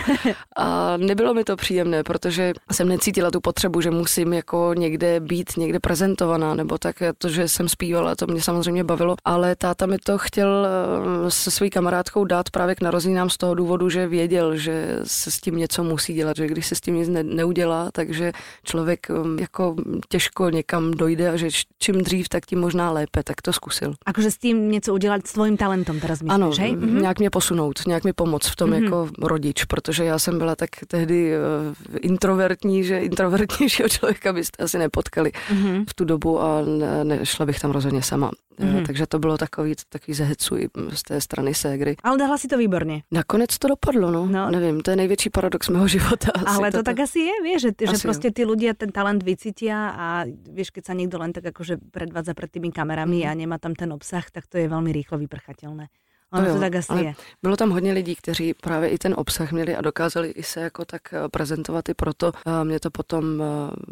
A 0.56 0.96
nebylo 0.96 1.34
mi 1.34 1.44
to 1.44 1.56
příjemné, 1.56 2.02
protože 2.02 2.52
jsem 2.72 2.88
necítila 2.88 3.30
tu 3.30 3.40
potřebu, 3.40 3.80
že 3.80 3.90
musím 3.90 4.32
jako 4.32 4.74
někde 4.76 5.20
být, 5.20 5.56
někde 5.56 5.80
prezentovaná, 5.80 6.54
nebo 6.54 6.78
tak 6.78 7.02
to, 7.18 7.28
že 7.28 7.48
jsem 7.48 7.68
zpívala, 7.68 8.14
to 8.14 8.26
mě 8.26 8.42
samozřejmě 8.42 8.84
bavilo, 8.84 9.16
ale 9.24 9.56
táta 9.56 9.86
mi 9.86 9.98
to 9.98 10.18
chtěl 10.18 10.66
eh, 10.66 11.30
se 11.30 11.50
svou 11.50 11.68
kamarádkou 11.72 12.24
dát 12.24 12.50
právě 12.50 12.74
k 12.74 12.80
narozeninám 12.80 13.30
z 13.30 13.36
toho 13.36 13.54
důvodu, 13.54 13.88
že 13.88 14.08
věděl, 14.08 14.56
že 14.56 14.98
se 15.04 15.30
s 15.30 15.40
tím 15.40 15.56
něco 15.56 15.84
musí 15.84 16.14
dělat, 16.14 16.36
že 16.36 16.46
když 16.46 16.66
se 16.66 16.74
s 16.74 16.80
tím 16.80 16.94
nic 16.94 17.08
ne, 17.08 17.22
neudělá, 17.22 17.90
takže 17.92 18.32
člověk 18.64 19.06
eh, 19.10 19.40
jako 19.40 19.76
těžko 20.08 20.50
někam 20.50 20.90
dojde 20.90 21.30
a 21.30 21.36
že 21.36 21.48
čím 21.78 22.02
dřív, 22.02 22.28
tak 22.28 22.46
tím 22.46 22.60
možná 22.60 22.90
lépe, 22.90 23.22
tak 23.22 23.42
to 23.42 23.52
zkusil. 23.52 23.94
Akože 24.06 24.30
s 24.30 24.38
tím 24.38 24.70
něco 24.70 24.94
udělat 24.94 25.26
s 25.26 25.32
tvojím 25.32 25.56
talentem 25.56 26.00
teraz 26.00 26.22
myslíš, 26.22 26.34
ano, 26.34 26.50
hej? 26.58 26.76
nějak 26.76 27.18
mě 27.18 27.30
posunout, 27.30 27.81
nějak 27.86 28.04
mi 28.04 28.12
pomoct 28.12 28.48
v 28.48 28.56
tom 28.56 28.70
mm-hmm. 28.70 28.84
jako 28.84 29.08
rodič, 29.18 29.64
protože 29.64 30.04
já 30.04 30.18
jsem 30.18 30.38
byla 30.38 30.56
tak 30.56 30.70
tehdy 30.86 31.32
uh, 31.32 31.96
introvertní, 32.00 32.84
že 32.84 32.98
introvertnějšího 32.98 33.88
člověka 33.94 34.32
byste 34.32 34.64
asi 34.64 34.78
nepotkali 34.78 35.30
mm-hmm. 35.30 35.84
v 35.88 35.94
tu 35.94 36.04
dobu 36.04 36.40
a 36.40 36.62
ne, 36.62 37.04
nešla 37.04 37.46
bych 37.46 37.60
tam 37.60 37.70
rozhodně 37.70 38.02
sama. 38.02 38.30
Mm-hmm. 38.60 38.86
Takže 38.86 39.06
to 39.06 39.18
bylo 39.18 39.38
takový, 39.38 39.74
takový 39.88 40.14
zehecu 40.14 40.56
i 40.56 40.68
z 40.94 41.02
té 41.02 41.20
strany 41.20 41.54
ségry. 41.54 41.96
Ale 42.02 42.18
dala 42.18 42.38
si 42.38 42.48
to 42.48 42.58
výborně. 42.58 43.02
Nakonec 43.10 43.58
to 43.58 43.68
dopadlo, 43.68 44.10
no. 44.10 44.26
no. 44.26 44.50
Nevím, 44.50 44.80
to 44.80 44.90
je 44.90 44.96
největší 44.96 45.30
paradox 45.30 45.68
mého 45.68 45.88
života. 45.96 46.30
Asi 46.34 46.56
Ale 46.56 46.70
to 46.70 46.78
toto. 46.78 46.84
tak 46.84 47.00
asi 47.00 47.18
je, 47.18 47.32
vieš, 47.42 47.62
že, 47.62 47.70
že 47.90 47.98
prostě 48.02 48.30
ty 48.30 48.44
ľudia 48.44 48.74
ten 48.74 48.92
talent 48.92 49.22
vycítia 49.22 49.90
a 49.90 50.24
vieš, 50.52 50.70
keď 50.70 50.84
sa 50.86 50.94
niekto 50.94 51.18
len 51.18 51.32
tak 51.32 51.44
akože 51.46 51.78
predvádza 51.90 52.34
pred 52.34 52.50
tými 52.50 52.72
kamerami 52.72 53.22
mm-hmm. 53.22 53.32
a 53.32 53.38
nemá 53.38 53.56
tam 53.58 53.74
ten 53.74 53.92
obsah, 53.92 54.24
tak 54.30 54.46
to 54.46 54.58
je 54.58 54.68
velmi 54.68 54.92
rýchlo 54.92 55.18
vyprchateľné. 55.18 55.88
Ono 56.32 56.46
to, 56.46 56.54
to 56.54 56.60
tak 56.60 56.74
asi 56.74 56.92
je. 57.04 57.14
Bylo 57.42 57.56
tam 57.56 57.70
hodně 57.70 57.92
lidí, 57.92 58.16
kteří 58.16 58.54
právě 58.54 58.88
i 58.88 58.98
ten 58.98 59.14
obsah 59.16 59.52
měli 59.52 59.76
a 59.76 59.80
dokázali 59.80 60.28
i 60.28 60.42
se 60.42 60.60
jako 60.60 60.84
tak 60.84 61.02
eh, 61.12 61.28
prezentovat 61.28 61.88
i 61.88 61.94
proto. 61.94 62.32
Eh, 62.46 62.64
mě 62.64 62.80
to 62.80 62.90
potom 62.90 63.42
eh, 63.42 63.44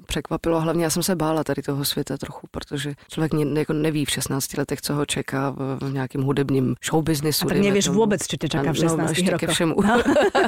překvapilo. 0.07 0.61
Hlavně 0.61 0.85
já 0.85 0.91
jsem 0.91 1.03
se 1.03 1.17
bála 1.17 1.45
tady 1.45 1.63
toho 1.63 1.85
světa 1.85 2.17
trochu, 2.17 2.47
protože 2.51 2.95
člověk 3.09 3.33
jako 3.55 3.73
neví 3.73 4.05
v 4.05 4.11
16 4.11 4.57
letech, 4.57 4.81
co 4.81 4.95
ho 4.95 5.07
čeká 5.07 5.51
v 5.81 5.93
nějakém 5.93 6.23
hudebním 6.23 6.75
showbiznisu. 6.85 7.47
A 7.47 7.49
tak 7.49 7.59
nevíš 7.59 7.89
vůbec, 7.89 8.27
co 8.27 8.37
tě 8.37 8.49
čeká 8.49 8.73
v 8.73 8.77
16 8.77 9.23
no, 9.23 9.31
rokoch. 9.31 9.51
všemu. 9.51 9.75
No. 9.83 10.03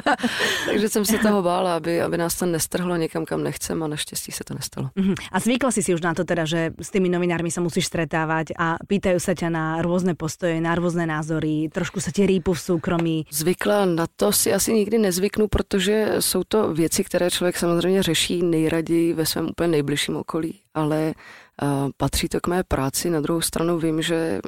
Takže 0.65 0.89
jsem 0.89 1.05
se 1.05 1.17
toho 1.17 1.41
bála, 1.41 1.75
aby, 1.75 2.01
aby 2.01 2.17
nás 2.17 2.35
to 2.35 2.45
nestrhlo 2.45 2.95
někam, 2.95 3.25
kam 3.25 3.43
nechcem 3.43 3.83
a 3.83 3.87
naštěstí 3.87 4.31
se 4.31 4.43
to 4.43 4.53
nestalo. 4.53 4.89
Uh-huh. 4.97 5.15
A 5.31 5.39
zvykla 5.39 5.71
si 5.71 5.83
si 5.83 5.93
už 5.93 6.01
na 6.01 6.13
to 6.13 6.23
teda, 6.23 6.45
že 6.45 6.71
s 6.79 6.89
tými 6.89 7.09
novinármi 7.09 7.51
sa 7.51 7.61
musíš 7.61 7.91
stretávať 7.91 8.55
a 8.55 8.79
pýtajú 8.81 9.19
sa 9.19 9.35
ťa 9.35 9.49
na 9.51 9.65
rôzne 9.83 10.15
postoje, 10.15 10.63
na 10.63 10.73
rôzne 10.73 11.05
názory, 11.05 11.67
trošku 11.83 11.99
se 11.99 12.11
tě 12.11 12.25
rýpu 12.25 12.53
v 12.53 12.61
soukromí. 12.61 13.25
Zvykla 13.31 13.85
na 13.85 14.07
to 14.15 14.31
si 14.31 14.53
asi 14.53 14.73
nikdy 14.73 14.97
nezvyknu, 14.97 15.47
protože 15.47 16.15
jsou 16.19 16.43
to 16.47 16.73
věci, 16.73 17.03
které 17.03 17.31
člověk 17.31 17.57
samozřejmě 17.57 18.03
řeší 18.03 18.43
nejraději 18.43 19.13
ve 19.13 19.25
svém 19.25 19.49
úplně 19.49 19.67
nejbližším 19.67 20.15
okolí, 20.15 20.59
ale 20.73 21.13
uh, 21.61 21.89
patří 21.97 22.29
to 22.29 22.39
k 22.39 22.47
mé 22.47 22.63
práci. 22.63 23.09
Na 23.09 23.21
druhou 23.21 23.41
stranu 23.41 23.79
vím, 23.79 24.01
že 24.01 24.39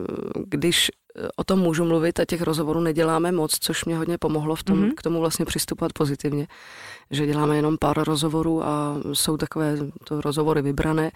když 0.48 0.92
o 1.36 1.44
tom 1.44 1.60
můžu 1.60 1.86
mluvit 1.86 2.20
a 2.20 2.26
těch 2.26 2.42
rozhovorů 2.42 2.80
neděláme 2.80 3.32
moc, 3.32 3.60
což 3.60 3.86
mě 3.86 3.98
hodně 3.98 4.18
pomohlo 4.18 4.56
v 4.56 4.64
tom, 4.64 4.78
mm-hmm. 4.80 4.94
k 4.96 5.02
tomu 5.02 5.20
vlastně 5.20 5.46
přistupovat 5.46 5.94
pozitivně, 5.94 6.48
že 7.12 7.26
děláme 7.26 7.56
jenom 7.56 7.78
pár 7.78 8.04
rozhovorů 8.04 8.64
a 8.64 8.98
jsou 9.14 9.38
takové 9.38 9.78
to 10.04 10.22
rozhovory 10.22 10.62
vybrané 10.62 11.12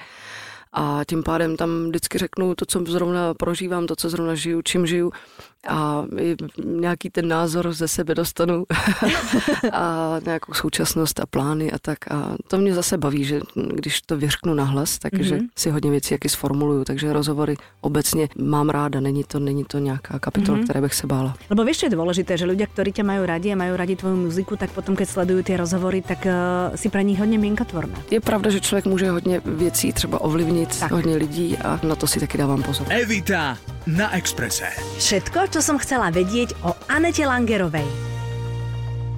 a 0.74 1.02
tím 1.08 1.24
pádem 1.24 1.58
tam 1.58 1.88
vždycky 1.88 2.18
řeknu 2.18 2.56
to, 2.56 2.66
co 2.66 2.84
zrovna 2.88 3.34
prožívám, 3.34 3.88
to, 3.88 3.96
co 3.96 4.10
zrovna 4.10 4.36
žiju, 4.36 4.62
čím 4.62 4.88
žiju 4.88 5.12
a 5.68 6.06
nějaký 6.66 7.10
ten 7.10 7.28
názor 7.28 7.74
ze 7.74 7.88
sebe 7.88 8.16
dostanu 8.16 8.64
a 9.72 10.16
nějakou 10.26 10.54
současnost 10.54 11.20
a 11.20 11.26
plány 11.26 11.72
a 11.72 11.80
tak. 11.80 12.12
A 12.12 12.36
to 12.48 12.58
mě 12.58 12.74
zase 12.74 12.98
baví, 12.98 13.24
že 13.24 13.42
když 13.74 14.02
to 14.02 14.18
vyřknu 14.18 14.54
nahlas, 14.54 15.00
takže 15.00 15.38
mm-hmm. 15.38 15.48
si 15.56 15.70
hodně 15.70 15.92
věcí 15.92 16.14
jaký 16.14 16.30
sformuluju, 16.30 16.84
takže 16.84 17.14
rozhovory 17.14 17.56
obecně 17.82 18.30
mám 18.38 18.70
ráda, 18.70 19.00
není 19.00 19.24
to, 19.24 19.40
není 19.40 19.64
to 19.64 19.80
nějaká 19.80 20.20
kapitola, 20.20 20.58
mm-hmm. 20.58 20.64
které 20.64 20.82
bych 20.82 20.94
se 20.94 21.08
bála. 21.08 21.36
Lebo 21.50 21.64
víš, 21.66 21.84
je 21.84 21.90
důležité, 21.90 22.38
že 22.38 22.46
lidé, 22.46 22.66
kteří 22.68 22.92
tě 22.92 23.04
mají 23.04 23.26
rádi 23.26 23.52
a 23.52 23.56
mají 23.56 23.72
rádi 23.76 23.96
tvoju 23.96 24.16
muziku, 24.16 24.56
tak 24.56 24.72
potom, 24.72 24.96
když 24.96 25.10
sledují 25.10 25.44
ty 25.44 25.58
rozhovory, 25.58 26.02
tak 26.02 26.26
uh, 26.26 26.76
si 26.76 26.90
pro 26.90 27.02
nich 27.02 27.20
hodně 27.20 27.38
mienkatvorná. 27.38 28.02
Je 28.12 28.20
pravda, 28.20 28.50
že 28.50 28.60
člověk 28.60 28.86
může 28.86 29.10
hodně 29.10 29.42
věcí 29.46 29.94
třeba 29.94 30.22
ovlivnit, 30.22 30.80
tak. 30.80 30.92
hodně 30.92 31.16
lidí 31.16 31.58
a 31.58 31.80
na 31.84 31.96
to 31.96 32.08
si 32.08 32.20
taky 32.20 32.38
dávám 32.38 32.64
pozor. 32.64 32.88
Evita 32.90 33.58
na 33.88 34.12
Exprese. 34.18 34.68
Všetko, 35.00 35.54
čo 35.54 35.60
som 35.64 35.80
chcela 35.80 36.12
vedieť 36.12 36.58
o 36.66 36.76
Anete 36.92 37.24
Langerovej. 37.24 38.09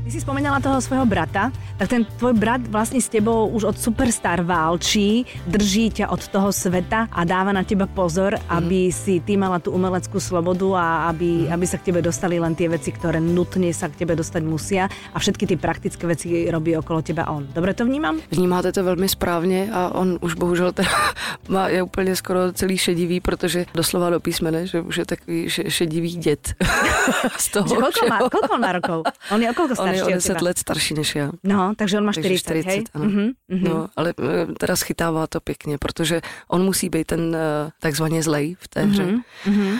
Ty 0.02 0.10
si 0.10 0.18
spomenala 0.18 0.58
toho 0.58 0.82
svojho 0.82 1.06
brata, 1.06 1.54
tak 1.78 1.88
ten 1.94 2.02
tvoj 2.18 2.34
brat 2.34 2.66
vlastne 2.66 2.98
s 2.98 3.06
tebou 3.06 3.54
už 3.54 3.70
od 3.70 3.78
Superstar 3.78 4.42
válčí, 4.42 5.30
drží 5.46 6.02
ťa 6.02 6.10
od 6.10 6.26
toho 6.26 6.50
sveta 6.50 7.06
a 7.14 7.22
dáva 7.22 7.54
na 7.54 7.62
teba 7.62 7.86
pozor, 7.86 8.34
mm. 8.34 8.42
aby 8.50 8.90
si 8.90 9.22
ty 9.22 9.38
mala 9.38 9.62
tú 9.62 9.70
umeleckú 9.78 10.18
slobodu 10.18 10.74
a 10.74 10.86
aby, 11.14 11.46
mm. 11.46 11.54
aby 11.54 11.66
sa 11.70 11.78
k 11.78 11.94
tebe 11.94 12.02
dostali 12.02 12.42
len 12.42 12.58
tie 12.58 12.66
veci, 12.66 12.90
ktoré 12.90 13.22
nutne 13.22 13.70
sa 13.78 13.94
k 13.94 14.02
tebe 14.02 14.18
dostať 14.18 14.42
musia 14.42 14.90
a 14.90 15.18
všetky 15.22 15.46
ty 15.46 15.56
praktické 15.62 16.10
veci 16.10 16.50
robí 16.50 16.74
okolo 16.74 17.06
teba 17.06 17.30
on. 17.30 17.46
Dobre 17.54 17.78
to 17.78 17.86
vnímam? 17.86 18.18
Vnímáte 18.34 18.74
to 18.74 18.84
velmi 18.84 19.06
správně 19.06 19.70
a 19.70 19.94
on 19.94 20.18
už 20.22 20.34
bohužel 20.34 20.72
teda 20.74 20.90
má, 21.48 21.70
je 21.70 21.84
úplně 21.84 22.16
skoro 22.16 22.54
celý 22.54 22.78
šedivý, 22.78 23.20
protože 23.20 23.66
doslova 23.74 24.10
do 24.10 24.20
písmene, 24.20 24.68
že 24.68 24.82
už 24.82 24.98
je 24.98 25.06
takový 25.06 25.50
šedivý 25.50 26.10
dět. 26.18 26.54
Z 27.38 27.48
toho, 27.52 27.66
koľko, 27.70 28.04
má, 28.10 28.18
koľko 28.30 28.58
má 28.58 28.72
rokov? 28.72 29.00
On 29.32 29.42
je 29.42 29.48
koľko 29.54 29.76
starší? 29.76 30.01
Je 30.10 30.14
o 30.16 30.18
10 30.18 30.42
let 30.42 30.58
starší 30.58 30.94
než 30.94 31.16
já. 31.16 31.32
No, 31.44 31.74
takže 31.78 31.98
on 31.98 32.06
má 32.06 32.12
40, 32.12 32.38
40 32.38 32.70
hej? 32.70 32.84
Ano. 32.94 33.06
Mm-hmm, 33.06 33.32
No, 33.50 33.88
ale 33.96 34.14
eh, 34.20 34.54
teda 34.60 34.76
schytává 34.76 35.28
to 35.28 35.40
pěkně, 35.42 35.78
protože 35.78 36.22
on 36.48 36.64
musí 36.64 36.90
být 36.90 37.08
ten 37.08 37.36
eh, 37.36 37.72
takzvaně 37.80 38.24
zlej 38.24 38.56
v 38.60 38.68
té 38.68 38.82
hře. 38.82 39.06
Mm-hmm 39.46 39.80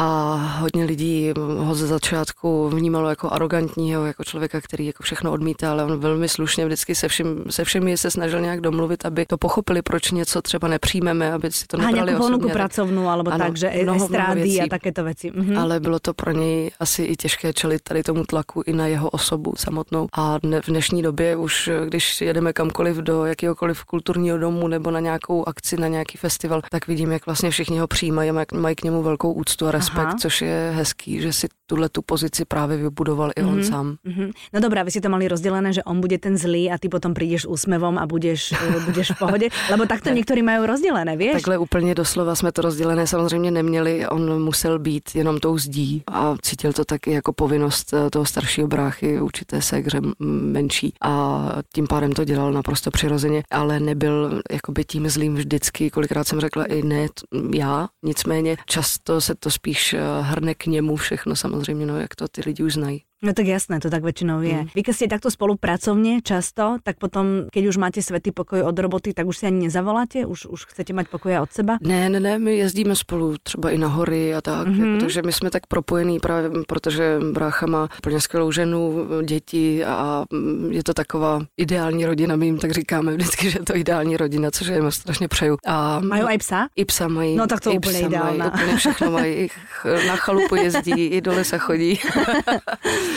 a 0.00 0.34
hodně 0.60 0.84
lidí 0.84 1.32
ho 1.58 1.74
ze 1.74 1.86
začátku 1.86 2.68
vnímalo 2.68 3.08
jako 3.08 3.30
arrogantního, 3.30 4.06
jako 4.06 4.24
člověka, 4.24 4.60
který 4.60 4.86
jako 4.86 5.02
všechno 5.02 5.32
odmítá, 5.32 5.70
ale 5.70 5.84
on 5.84 6.00
velmi 6.00 6.28
slušně 6.28 6.66
vždycky 6.66 6.94
se, 6.94 7.08
všem, 7.08 7.44
se 7.50 7.64
všemi 7.64 7.96
se 7.96 8.10
snažil 8.10 8.40
nějak 8.40 8.60
domluvit, 8.60 9.06
aby 9.06 9.26
to 9.26 9.38
pochopili, 9.38 9.82
proč 9.82 10.10
něco 10.10 10.42
třeba 10.42 10.68
nepřijmeme, 10.68 11.32
aby 11.32 11.52
si 11.52 11.66
to 11.66 11.76
nebrali 11.76 12.14
osobně. 12.14 12.38
ponuku 12.38 12.52
pracovnu, 12.52 13.08
alebo 13.08 13.30
ano, 13.30 13.44
tak, 13.44 13.56
že 13.56 13.72
estrády 13.94 14.60
a 14.60 14.68
takéto 14.68 15.04
věci. 15.04 15.30
Mhm. 15.34 15.58
Ale 15.58 15.80
bylo 15.80 15.98
to 15.98 16.14
pro 16.14 16.32
něj 16.32 16.70
asi 16.80 17.02
i 17.02 17.16
těžké 17.16 17.52
čelit 17.52 17.82
tady 17.82 18.02
tomu 18.02 18.24
tlaku 18.24 18.62
i 18.66 18.72
na 18.72 18.86
jeho 18.86 19.10
osobu 19.10 19.54
samotnou. 19.56 20.08
A 20.12 20.38
dne, 20.38 20.60
v 20.60 20.66
dnešní 20.66 21.02
době 21.02 21.36
už, 21.36 21.70
když 21.88 22.20
jedeme 22.20 22.52
kamkoliv 22.52 22.96
do 22.96 23.24
jakéhokoliv 23.24 23.84
kulturního 23.84 24.38
domu 24.38 24.68
nebo 24.68 24.90
na 24.90 25.00
nějakou 25.00 25.48
akci, 25.48 25.76
na 25.76 25.88
nějaký 25.88 26.18
festival, 26.18 26.62
tak 26.70 26.86
vidím, 26.86 27.12
jak 27.12 27.26
vlastně 27.26 27.50
všichni 27.50 27.78
ho 27.78 27.86
přijímají 27.86 28.30
a 28.30 28.44
mají 28.54 28.76
k 28.76 28.84
němu 28.84 29.02
velkou 29.02 29.32
úctu 29.32 29.66
a 29.66 29.70
respekt 29.70 29.89
respekt, 29.90 30.08
Aha. 30.08 30.16
což 30.20 30.42
je 30.42 30.72
hezký, 30.74 31.20
že 31.20 31.32
si 31.32 31.48
tuhle 31.70 31.88
tu 31.88 32.02
pozici 32.02 32.44
právě 32.44 32.76
vybudoval 32.76 33.30
i 33.36 33.42
mm-hmm. 33.42 33.48
on 33.48 33.54
mhm, 33.54 33.64
sám. 33.64 33.96
Mm-hmm. 34.06 34.30
No 34.52 34.60
dobrá, 34.60 34.82
vy 34.82 34.90
si 34.90 35.00
to 35.00 35.08
mali 35.08 35.28
rozdělené, 35.28 35.72
že 35.72 35.82
on 35.82 36.00
bude 36.00 36.18
ten 36.18 36.36
zlý 36.36 36.70
a 36.70 36.78
ty 36.78 36.88
potom 36.88 37.14
přijdeš 37.14 37.42
s 37.42 37.48
úsmevom 37.48 37.98
a 37.98 38.06
budeš, 38.06 38.52
eh, 38.52 38.80
budeš 38.84 39.10
v 39.10 39.18
pohodě, 39.18 39.48
lebo 39.70 39.86
takto 39.86 40.10
někteří 40.10 40.42
mají 40.42 40.66
rozdělené, 40.66 41.16
víš? 41.16 41.32
Takhle 41.32 41.58
úplně 41.58 41.94
doslova 41.94 42.34
jsme 42.34 42.52
to 42.52 42.62
rozdělené 42.62 43.06
samozřejmě 43.06 43.50
neměli, 43.50 44.06
on 44.06 44.42
musel 44.42 44.78
být 44.78 45.14
jenom 45.14 45.38
tou 45.38 45.58
zdí 45.58 46.02
a 46.06 46.36
cítil 46.42 46.72
to 46.72 46.84
taky 46.84 47.12
jako 47.12 47.32
povinnost 47.32 47.94
eh, 47.94 48.10
toho 48.10 48.24
staršího 48.24 48.68
bráchy, 48.68 49.20
určité 49.20 49.62
segře 49.62 50.00
menší 50.20 50.94
a 51.02 51.44
tím 51.74 51.86
pádem 51.86 52.12
to 52.12 52.24
dělal 52.24 52.52
naprosto 52.52 52.90
přirozeně, 52.90 53.42
ale 53.50 53.80
nebyl 53.80 54.42
jakoby 54.52 54.84
tím 54.84 55.08
zlým 55.08 55.34
vždycky, 55.34 55.90
kolikrát 55.90 56.28
jsem 56.28 56.40
řekla 56.40 56.64
i 56.64 56.82
ne 56.82 57.06
já, 57.54 57.88
nicméně 58.02 58.56
často 58.66 59.20
se 59.20 59.34
to 59.34 59.50
spíš 59.50 59.70
spíš 59.70 59.94
eh, 59.94 60.22
hrne 60.22 60.54
k 60.54 60.66
němu 60.66 60.96
všechno 60.96 61.36
samozřejmě, 61.36 61.59
no, 61.86 62.00
jak 62.00 62.14
to 62.14 62.28
ty 62.28 62.40
lidi 62.46 62.62
už 62.62 62.74
znají. 62.74 63.04
No 63.20 63.36
tak 63.36 63.52
jasné, 63.52 63.84
to 63.84 63.92
tak 63.92 64.00
väčšinou 64.00 64.40
je. 64.40 64.64
Mm. 64.64 64.72
Vy 64.72 64.80
keď 64.80 64.94
ste 64.96 65.12
takto 65.12 65.28
spolupracovne 65.28 66.24
často, 66.24 66.80
tak 66.80 66.96
potom, 66.96 67.52
keď 67.52 67.62
už 67.68 67.76
máte 67.76 68.00
svetý 68.00 68.32
pokoj 68.32 68.64
od 68.64 68.72
roboty, 68.72 69.12
tak 69.12 69.28
už 69.28 69.36
si 69.36 69.44
ani 69.44 69.68
nezavoláte? 69.68 70.24
Už, 70.24 70.48
už 70.48 70.72
chcete 70.72 70.96
mať 70.96 71.12
pokoje 71.12 71.36
od 71.36 71.52
seba? 71.52 71.76
Ne, 71.84 72.08
ne, 72.08 72.16
ne, 72.16 72.40
my 72.40 72.56
jezdíme 72.56 72.96
spolu 72.96 73.36
třeba 73.42 73.70
i 73.70 73.78
na 73.78 73.88
hory 73.88 74.34
a 74.34 74.40
tak, 74.40 74.68
mm-hmm. 74.68 74.86
jako, 74.86 75.00
takže 75.00 75.22
my 75.22 75.32
jsme 75.32 75.50
tak 75.50 75.66
propojení 75.66 76.20
právě, 76.20 76.50
protože 76.66 77.20
brácha 77.32 77.66
má 77.66 77.88
úplně 77.98 78.20
skvělou 78.20 78.52
ženu, 78.52 79.06
děti 79.24 79.84
a 79.84 80.24
je 80.70 80.84
to 80.84 80.94
taková 80.94 81.40
ideální 81.56 82.06
rodina, 82.06 82.36
my 82.36 82.46
jim 82.46 82.58
tak 82.58 82.70
říkáme 82.70 83.12
vždycky, 83.12 83.50
že 83.50 83.58
je 83.58 83.64
to 83.64 83.76
ideální 83.76 84.16
rodina, 84.16 84.50
což 84.50 84.66
jim 84.66 84.90
strašně 84.90 85.28
přeju. 85.28 85.56
A 85.66 86.00
mají 86.00 86.22
aj 86.22 86.38
psa? 86.38 86.68
I 86.76 86.84
psa 86.84 87.08
mají. 87.08 87.36
No 87.36 87.46
tak 87.46 87.60
to 87.60 87.72
úplně 87.72 88.00
ideální. 88.00 88.38
Mají, 88.38 88.50
úplně 88.50 88.76
všechno 88.76 89.10
mají, 89.10 89.48
na 90.06 90.16
chalupu 90.16 90.54
jezdí, 90.54 91.06
i 91.06 91.20
do 91.20 91.32
lesa 91.32 91.58
chodí. 91.58 92.00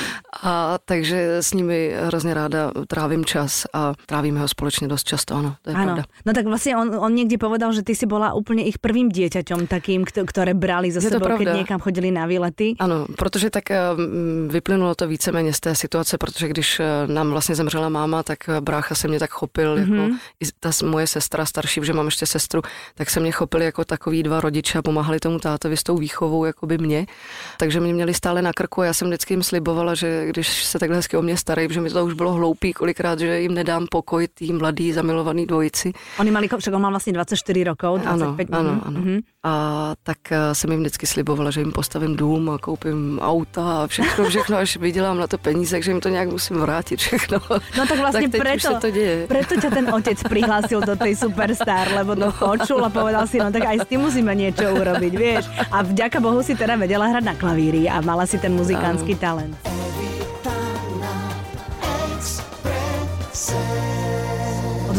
A 0.43 0.77
takže 0.85 1.37
s 1.37 1.53
nimi 1.53 1.95
hrozně 2.05 2.33
ráda 2.33 2.71
trávím 2.87 3.25
čas 3.25 3.65
a 3.73 3.93
trávíme 4.05 4.39
ho 4.39 4.47
společně 4.47 4.87
dost 4.87 5.03
často, 5.03 5.35
ano, 5.35 5.55
to 5.61 5.69
je 5.69 5.75
ano. 5.75 5.85
pravda. 5.85 6.03
No 6.25 6.33
tak 6.33 6.45
vlastně 6.45 6.77
on, 6.77 6.95
on 6.95 7.15
někdy 7.15 7.37
povedal, 7.37 7.73
že 7.73 7.83
ty 7.83 7.95
si 7.95 8.05
byla 8.05 8.33
úplně 8.33 8.63
ich 8.63 8.79
prvým 8.79 9.09
dieťaťom 9.09 9.67
takým, 9.67 10.05
které 10.05 10.53
brali 10.53 10.91
za 10.91 11.01
sebou, 11.01 11.37
keď 11.37 11.47
někam 11.55 11.79
chodili 11.79 12.11
na 12.11 12.25
výlety. 12.25 12.75
Ano, 12.79 13.05
protože 13.17 13.49
tak 13.49 13.71
eh, 13.71 13.79
vyplynulo 14.47 14.95
to 14.95 15.07
víceméně 15.07 15.53
z 15.53 15.59
té 15.59 15.75
situace, 15.75 16.17
protože 16.17 16.47
když 16.47 16.79
eh, 16.79 16.85
nám 17.07 17.29
vlastně 17.29 17.55
zemřela 17.55 17.89
máma, 17.89 18.23
tak 18.23 18.49
eh, 18.49 18.61
brácha 18.61 18.95
se 18.95 19.07
mě 19.07 19.19
tak 19.19 19.29
chopil, 19.29 19.75
mm-hmm. 19.75 20.03
jako 20.03 20.15
i 20.39 20.45
ta 20.59 20.71
moje 20.85 21.07
sestra 21.07 21.45
starší, 21.45 21.81
že 21.83 21.93
mám 21.93 22.05
ještě 22.05 22.25
sestru, 22.25 22.61
tak 22.95 23.09
se 23.09 23.19
mě 23.19 23.31
chopili 23.31 23.65
jako 23.65 23.85
takový 23.85 24.23
dva 24.23 24.41
rodiče 24.41 24.79
a 24.79 24.81
pomáhali 24.81 25.19
tomu 25.19 25.39
tátovi 25.39 25.77
s 25.77 25.83
tou 25.83 25.97
výchovou, 25.97 26.45
jako 26.45 26.65
by 26.67 26.77
mě. 26.77 27.05
Takže 27.59 27.79
mě 27.79 27.93
měli 27.93 28.13
stále 28.13 28.41
na 28.41 28.53
krku 28.53 28.81
a 28.81 28.85
já 28.85 28.93
jsem 28.93 29.07
vždycky 29.07 29.33
jim 29.33 29.43
slibovala, 29.43 29.82
slibovala, 29.83 29.95
že 29.95 30.27
když 30.29 30.63
se 30.63 30.79
takhle 30.79 30.97
hezky 30.97 31.17
o 31.17 31.21
mě 31.21 31.37
starají, 31.37 31.67
že 31.71 31.81
mi 31.81 31.89
to 31.89 32.05
už 32.05 32.13
bylo 32.13 32.33
hloupý 32.33 32.73
kolikrát, 32.73 33.19
že 33.19 33.39
jim 33.39 33.53
nedám 33.53 33.87
pokoj 33.91 34.27
tý 34.27 34.53
mladý 34.53 34.93
zamilovaný 34.93 35.45
dvojici. 35.45 35.93
Oni 36.19 36.31
mali, 36.31 36.47
však 36.47 36.73
on 36.73 36.81
má 36.81 36.89
vlastně 36.89 37.13
24 37.13 37.63
rokov, 37.63 38.01
25. 38.01 38.49
Ano, 38.51 38.69
ano, 38.69 38.81
ano. 38.85 38.99
Mm-hmm. 39.01 39.21
A 39.43 39.53
tak 40.03 40.31
eh, 40.31 40.55
jsem 40.55 40.71
jim 40.71 40.79
vždycky 40.79 41.07
slibovala, 41.07 41.51
že 41.51 41.61
jim 41.61 41.71
postavím 41.71 42.15
dům 42.15 42.49
a 42.49 42.57
koupím 42.57 43.19
auta 43.19 43.83
a 43.83 43.87
všechno, 43.87 44.25
všechno, 44.25 44.57
až 44.57 44.77
vydělám 44.77 45.17
na 45.17 45.27
to 45.27 45.37
peníze, 45.37 45.75
takže 45.75 45.91
jim 45.91 46.01
to 46.01 46.09
nějak 46.09 46.31
musím 46.31 46.57
vrátit 46.57 46.99
všechno. 46.99 47.39
No 47.77 47.87
tak 47.87 47.99
vlastně 47.99 48.29
tak 48.29 48.41
preto, 48.41 48.79
to 48.79 48.91
děje. 48.91 49.27
preto 49.27 49.61
ťa 49.61 49.69
ten 49.69 49.85
otec 49.93 50.23
prihlásil 50.23 50.81
do 50.81 50.95
tej 50.95 51.15
Superstar, 51.15 51.91
lebo 51.91 52.15
to 52.15 52.25
no. 52.25 52.31
počul 52.31 52.85
a 52.85 52.89
povedal 52.89 53.27
si, 53.27 53.37
no 53.37 53.51
tak 53.51 53.67
aj 53.67 53.83
s 53.83 53.87
tým 53.91 53.99
musíme 54.07 54.31
niečo 54.35 54.63
urobiť, 54.63 55.13
vieš. 55.17 55.43
A 55.71 55.83
vďaka 55.83 56.23
Bohu 56.23 56.39
si 56.39 56.55
teda 56.55 56.79
vedela 56.79 57.11
hrať 57.11 57.23
na 57.23 57.35
klavíri 57.35 57.89
a 57.91 57.99
mala 57.99 58.23
si 58.23 58.39
ten 58.39 58.55
muzikánsky 58.55 59.15
talent. 59.19 59.72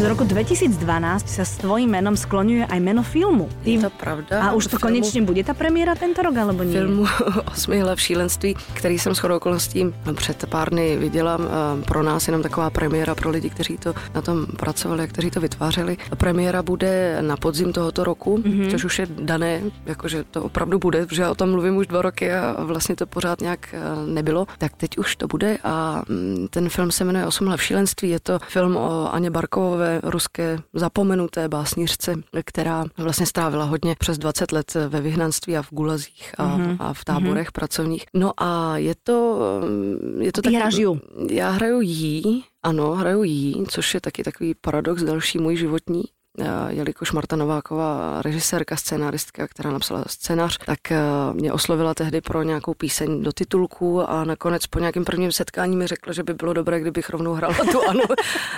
Od 0.04 0.12
roku 0.12 0.28
2012 0.28 1.32
sa 1.32 1.49
s 1.49 1.64
tvojím 1.64 1.96
menom 1.96 2.12
skloňuje 2.12 2.68
aj 2.68 2.76
meno 2.76 3.00
filmu. 3.00 3.49
Ty... 3.64 3.80
Je 3.80 3.88
to 3.88 3.92
pravda. 3.96 4.37
A 4.37 4.52
už 4.52 4.64
to 4.64 4.76
filmu... 4.76 5.00
konečně 5.00 5.23
bude 5.23 5.44
ta 5.44 5.54
premiéra 5.54 5.94
tento 5.94 6.23
rok, 6.23 6.37
alebo 6.37 6.61
nie? 6.61 6.76
Filmu 6.76 7.06
Osmi 7.52 7.80
hlav 7.80 8.00
šílenství, 8.00 8.56
který 8.73 8.99
jsem 8.99 9.14
shodou 9.14 9.37
okolností 9.37 9.94
před 10.14 10.46
pár 10.46 10.70
dny 10.70 10.96
viděla. 10.96 11.38
Pro 11.88 12.02
nás 12.02 12.28
jenom 12.28 12.42
taková 12.42 12.70
premiéra 12.70 13.14
pro 13.14 13.30
lidi, 13.30 13.50
kteří 13.50 13.76
to 13.78 13.94
na 14.14 14.23
tom 14.23 14.46
pracovali 14.46 15.02
a 15.02 15.06
kteří 15.06 15.30
to 15.30 15.40
vytvářeli. 15.40 15.96
Premiéra 16.16 16.62
bude 16.62 17.18
na 17.20 17.37
podzim 17.37 17.73
tohoto 17.73 18.04
roku, 18.04 18.38
mm-hmm. 18.38 18.70
což 18.70 18.84
už 18.84 18.99
je 18.99 19.06
dané, 19.06 19.61
jakože 19.87 20.25
to 20.30 20.42
opravdu 20.42 20.78
bude, 20.78 21.06
protože 21.06 21.28
o 21.28 21.34
tom 21.34 21.50
mluvím 21.50 21.76
už 21.76 21.87
dva 21.87 22.02
roky 22.02 22.32
a 22.32 22.56
vlastně 22.58 22.96
to 22.96 23.06
pořád 23.06 23.40
nějak 23.40 23.75
e, 23.75 23.80
nebylo. 24.06 24.46
Tak 24.58 24.73
teď 24.76 24.99
už 24.99 25.16
to 25.16 25.26
bude 25.26 25.58
a 25.64 26.02
mm, 26.08 26.49
ten 26.50 26.68
film 26.68 26.90
se 26.90 27.04
jmenuje 27.04 27.26
Osm 27.26 27.46
hlav 27.46 27.62
šílenství. 27.62 28.08
Je 28.08 28.20
to 28.20 28.38
film 28.49 28.76
o 28.76 29.14
Aně 29.14 29.30
Barkovové 29.30 29.93
takové 29.94 30.10
ruské 30.10 30.58
zapomenuté 30.72 31.48
básnířce, 31.48 32.14
která 32.44 32.84
vlastně 32.96 33.26
strávila 33.26 33.64
hodně 33.64 33.94
přes 33.98 34.18
20 34.18 34.52
let 34.52 34.74
ve 34.88 35.00
vyhnanství 35.00 35.56
a 35.56 35.62
v 35.62 35.70
gulazích 35.70 36.34
a, 36.38 36.58
mm-hmm. 36.58 36.76
a 36.78 36.92
v 36.94 37.04
táborech 37.04 37.48
mm-hmm. 37.48 37.52
pracovních. 37.52 38.04
No 38.14 38.32
a 38.36 38.78
je 38.78 38.94
to... 39.02 39.40
Je 40.20 40.32
to 40.32 40.42
taky, 40.42 40.56
hraju. 40.56 41.00
Já 41.30 41.50
hraju 41.50 41.80
jí, 41.80 42.44
ano, 42.62 42.94
hraju 42.94 43.22
jí, 43.22 43.64
což 43.68 43.94
je 43.94 44.00
taky 44.00 44.24
takový 44.24 44.54
paradox 44.60 45.02
další 45.02 45.38
můj 45.38 45.56
životní 45.56 46.02
jelikož 46.68 47.12
Marta 47.12 47.36
Nováková, 47.36 48.22
režisérka, 48.22 48.76
scénaristka, 48.76 49.48
která 49.48 49.70
napsala 49.70 50.04
scénář, 50.06 50.58
tak 50.66 50.78
mě 51.32 51.52
oslovila 51.52 51.94
tehdy 51.94 52.20
pro 52.20 52.42
nějakou 52.42 52.74
píseň 52.74 53.22
do 53.22 53.32
titulku 53.32 54.10
a 54.10 54.24
nakonec 54.24 54.66
po 54.66 54.78
nějakém 54.78 55.04
prvním 55.04 55.32
setkání 55.32 55.76
mi 55.76 55.86
řekla, 55.86 56.12
že 56.12 56.22
by 56.22 56.34
bylo 56.34 56.52
dobré, 56.52 56.80
kdybych 56.80 57.10
rovnou 57.10 57.32
hrála 57.32 57.54
tu 57.72 57.88
Anu. 57.88 58.00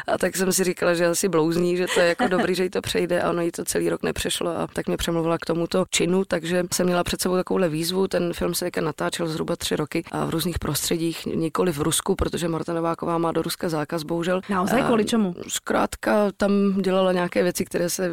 A 0.07 0.19
tak 0.19 0.37
jsem 0.37 0.53
si 0.53 0.65
říkala, 0.65 0.95
že 0.95 1.07
asi 1.07 1.29
blouzní, 1.29 1.77
že 1.77 1.87
to 1.95 2.01
je 2.01 2.07
jako 2.07 2.29
dobrý, 2.29 2.55
že 2.55 2.65
jí 2.65 2.71
to 2.71 2.81
přejde 2.81 3.23
a 3.23 3.31
ono 3.31 3.43
jí 3.43 3.53
to 3.53 3.65
celý 3.65 3.89
rok 3.89 4.03
nepřešlo 4.03 4.51
a 4.51 4.67
tak 4.73 4.87
mě 4.87 4.97
přemluvila 4.97 5.39
k 5.39 5.47
tomuto 5.47 5.85
činu, 5.91 6.25
takže 6.25 6.65
jsem 6.75 6.87
měla 6.87 7.05
před 7.05 7.21
sebou 7.21 7.35
takovouhle 7.35 7.69
výzvu. 7.69 8.09
Ten 8.09 8.33
film 8.33 8.55
se 8.55 8.71
natáčel 8.81 9.29
zhruba 9.29 9.57
tři 9.57 9.77
roky 9.77 10.05
a 10.13 10.25
v 10.25 10.31
různých 10.31 10.59
prostředích, 10.59 11.27
nikoli 11.27 11.73
v 11.73 11.79
Rusku, 11.79 12.15
protože 12.15 12.49
Marta 12.49 12.73
Nováková 12.73 13.19
má 13.19 13.33
do 13.33 13.43
Ruska 13.43 13.69
zákaz, 13.69 14.03
bohužel. 14.03 14.41
Naozaj 14.51 14.83
kvůli 14.83 15.05
čemu? 15.05 15.35
Zkrátka 15.49 16.31
tam 16.37 16.53
dělala 16.81 17.13
nějaké 17.13 17.43
věci, 17.43 17.65
které 17.67 17.91
se 17.91 18.11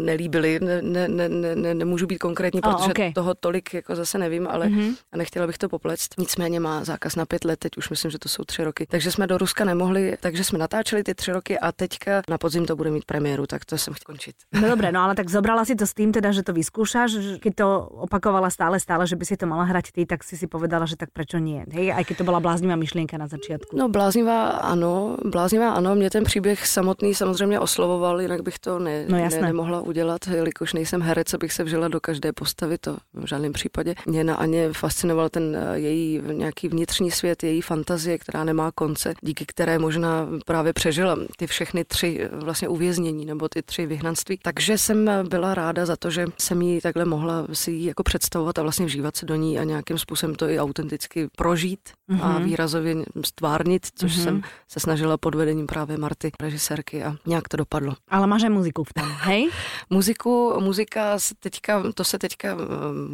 nelíbily. 0.00 0.60
Ne, 0.60 0.82
ne, 0.82 1.08
ne, 1.08 1.28
ne, 1.28 1.74
nemůžu 1.74 2.06
být 2.06 2.18
konkrétní, 2.18 2.60
protože 2.60 2.74
oh, 2.76 2.90
okay. 2.90 3.12
toho 3.12 3.34
tolik 3.34 3.74
jako 3.74 3.96
zase 3.96 4.18
nevím, 4.18 4.48
ale 4.50 4.66
mm-hmm. 4.66 4.94
nechtěla 5.16 5.46
bych 5.46 5.58
to 5.58 5.68
poplect. 5.68 6.08
Nicméně 6.18 6.60
má 6.60 6.84
zákaz 6.84 7.16
na 7.16 7.26
pět 7.26 7.44
let, 7.44 7.58
teď 7.58 7.76
už 7.76 7.90
myslím, 7.90 8.10
že 8.10 8.18
to 8.18 8.28
jsou 8.28 8.44
tři 8.44 8.64
roky. 8.64 8.86
Takže 8.90 9.12
jsme 9.12 9.26
do 9.26 9.38
Ruska 9.38 9.64
nemohli, 9.64 10.16
takže 10.20 10.44
jsme 10.44 10.58
natáčeli 10.58 11.02
ty 11.02 11.14
tři 11.14 11.32
roky 11.32 11.58
a 11.58 11.72
teďka 11.72 12.22
na 12.28 12.38
podzim 12.38 12.66
to 12.66 12.76
bude 12.76 12.90
mít 12.90 13.04
premiéru, 13.04 13.46
tak 13.46 13.64
to 13.64 13.78
jsem 13.78 13.94
chtěl 13.94 14.06
končit. 14.06 14.36
No 14.52 14.68
dobré, 14.74 14.92
no 14.92 15.00
ale 15.00 15.14
tak 15.14 15.28
zobrala 15.28 15.64
si 15.64 15.76
to 15.76 15.86
s 15.86 15.94
tým 15.94 16.12
teda, 16.12 16.32
že 16.32 16.42
to 16.42 16.52
vyskúšaš, 16.52 17.40
keď 17.42 17.52
to 17.54 17.68
opakovala 18.06 18.50
stále, 18.50 18.80
stále, 18.80 19.06
že 19.06 19.16
by 19.16 19.24
si 19.26 19.36
to 19.36 19.46
mala 19.46 19.64
hrať 19.64 19.92
ty, 19.92 20.06
tak 20.06 20.24
si 20.24 20.36
si 20.36 20.46
povedala, 20.46 20.86
že 20.86 20.96
tak 20.96 21.12
prečo 21.12 21.38
nie. 21.38 21.66
Hej, 21.68 21.92
aj 21.92 22.04
keď 22.08 22.16
to 22.22 22.24
byla 22.24 22.40
bláznivá 22.40 22.76
myšlienka 22.76 23.18
na 23.18 23.26
začátku. 23.28 23.76
No 23.76 23.88
bláznivá 23.88 24.62
ano, 24.64 25.16
bláznivá 25.24 25.74
ano, 25.74 25.94
mě 25.94 26.10
ten 26.10 26.24
příběh 26.24 26.66
samotný 26.66 27.14
samozřejmě 27.14 27.60
oslovoval, 27.60 28.20
jinak 28.20 28.42
bych 28.42 28.58
to 28.58 28.78
ne, 28.78 28.95
no, 29.08 29.18
ne, 29.18 29.28
nemohla 29.42 29.80
udělat, 29.80 30.26
jelikož 30.26 30.72
nejsem 30.72 31.02
herec, 31.02 31.34
abych 31.34 31.52
se 31.52 31.64
vžila 31.64 31.88
do 31.88 32.00
každé 32.00 32.32
postavy, 32.32 32.78
to 32.78 32.96
v 33.14 33.26
žádném 33.26 33.52
případě. 33.52 33.94
Mě 34.06 34.24
na 34.24 34.34
Aně 34.34 34.72
fascinoval 34.72 35.28
ten 35.28 35.56
eh, 35.56 35.78
její 35.78 36.22
nějaký 36.32 36.68
vnitřní 36.68 37.10
svět, 37.10 37.42
její 37.42 37.60
fantazie, 37.60 38.18
která 38.18 38.44
nemá 38.44 38.72
konce, 38.72 39.14
díky 39.22 39.46
které 39.46 39.78
možná 39.78 40.28
právě 40.46 40.72
přežila 40.72 41.16
ty 41.36 41.46
všechny 41.46 41.84
tři 41.84 42.20
eh, 42.20 42.36
vlastně 42.44 42.68
uvěznění 42.68 43.26
nebo 43.26 43.48
ty 43.48 43.62
tři 43.62 43.86
vyhnanství. 43.86 44.38
Takže 44.42 44.78
jsem 44.78 45.10
byla 45.28 45.54
ráda 45.54 45.86
za 45.86 45.96
to, 45.96 46.10
že 46.10 46.26
jsem 46.38 46.62
jí 46.62 46.80
takhle 46.80 47.04
mohla 47.04 47.46
si 47.52 47.70
ji 47.70 47.86
jako 47.86 48.02
představovat 48.02 48.58
a 48.58 48.62
vlastně 48.62 48.86
vžívat 48.86 49.16
se 49.16 49.26
do 49.26 49.34
ní 49.34 49.58
a 49.58 49.64
nějakým 49.64 49.98
způsobem 49.98 50.34
to 50.34 50.48
i 50.48 50.58
autenticky 50.58 51.28
prožít 51.36 51.80
mm-hmm. 52.10 52.22
a 52.22 52.32
mhm. 52.32 52.44
výrazově 52.44 52.96
stvárnit, 53.24 53.86
což 53.94 54.12
mm-hmm. 54.12 54.22
jsem 54.22 54.42
se 54.68 54.80
snažila 54.80 55.16
pod 55.16 55.34
vedením 55.34 55.66
právě 55.66 55.98
Marty, 55.98 56.32
režisérky 56.40 57.04
a 57.04 57.16
nějak 57.26 57.48
to 57.48 57.56
dopadlo. 57.56 57.94
Ale 58.08 58.26
máš 58.26 58.42
muziku 58.48 58.84
v 58.88 58.94
tom, 58.94 59.08
hej? 59.20 59.50
Muziku, 59.90 60.60
muzika 60.60 61.18
se 61.18 61.34
teďka, 61.34 61.82
to 61.94 62.04
se 62.04 62.18
teďka 62.18 62.48
eh, 62.48 62.64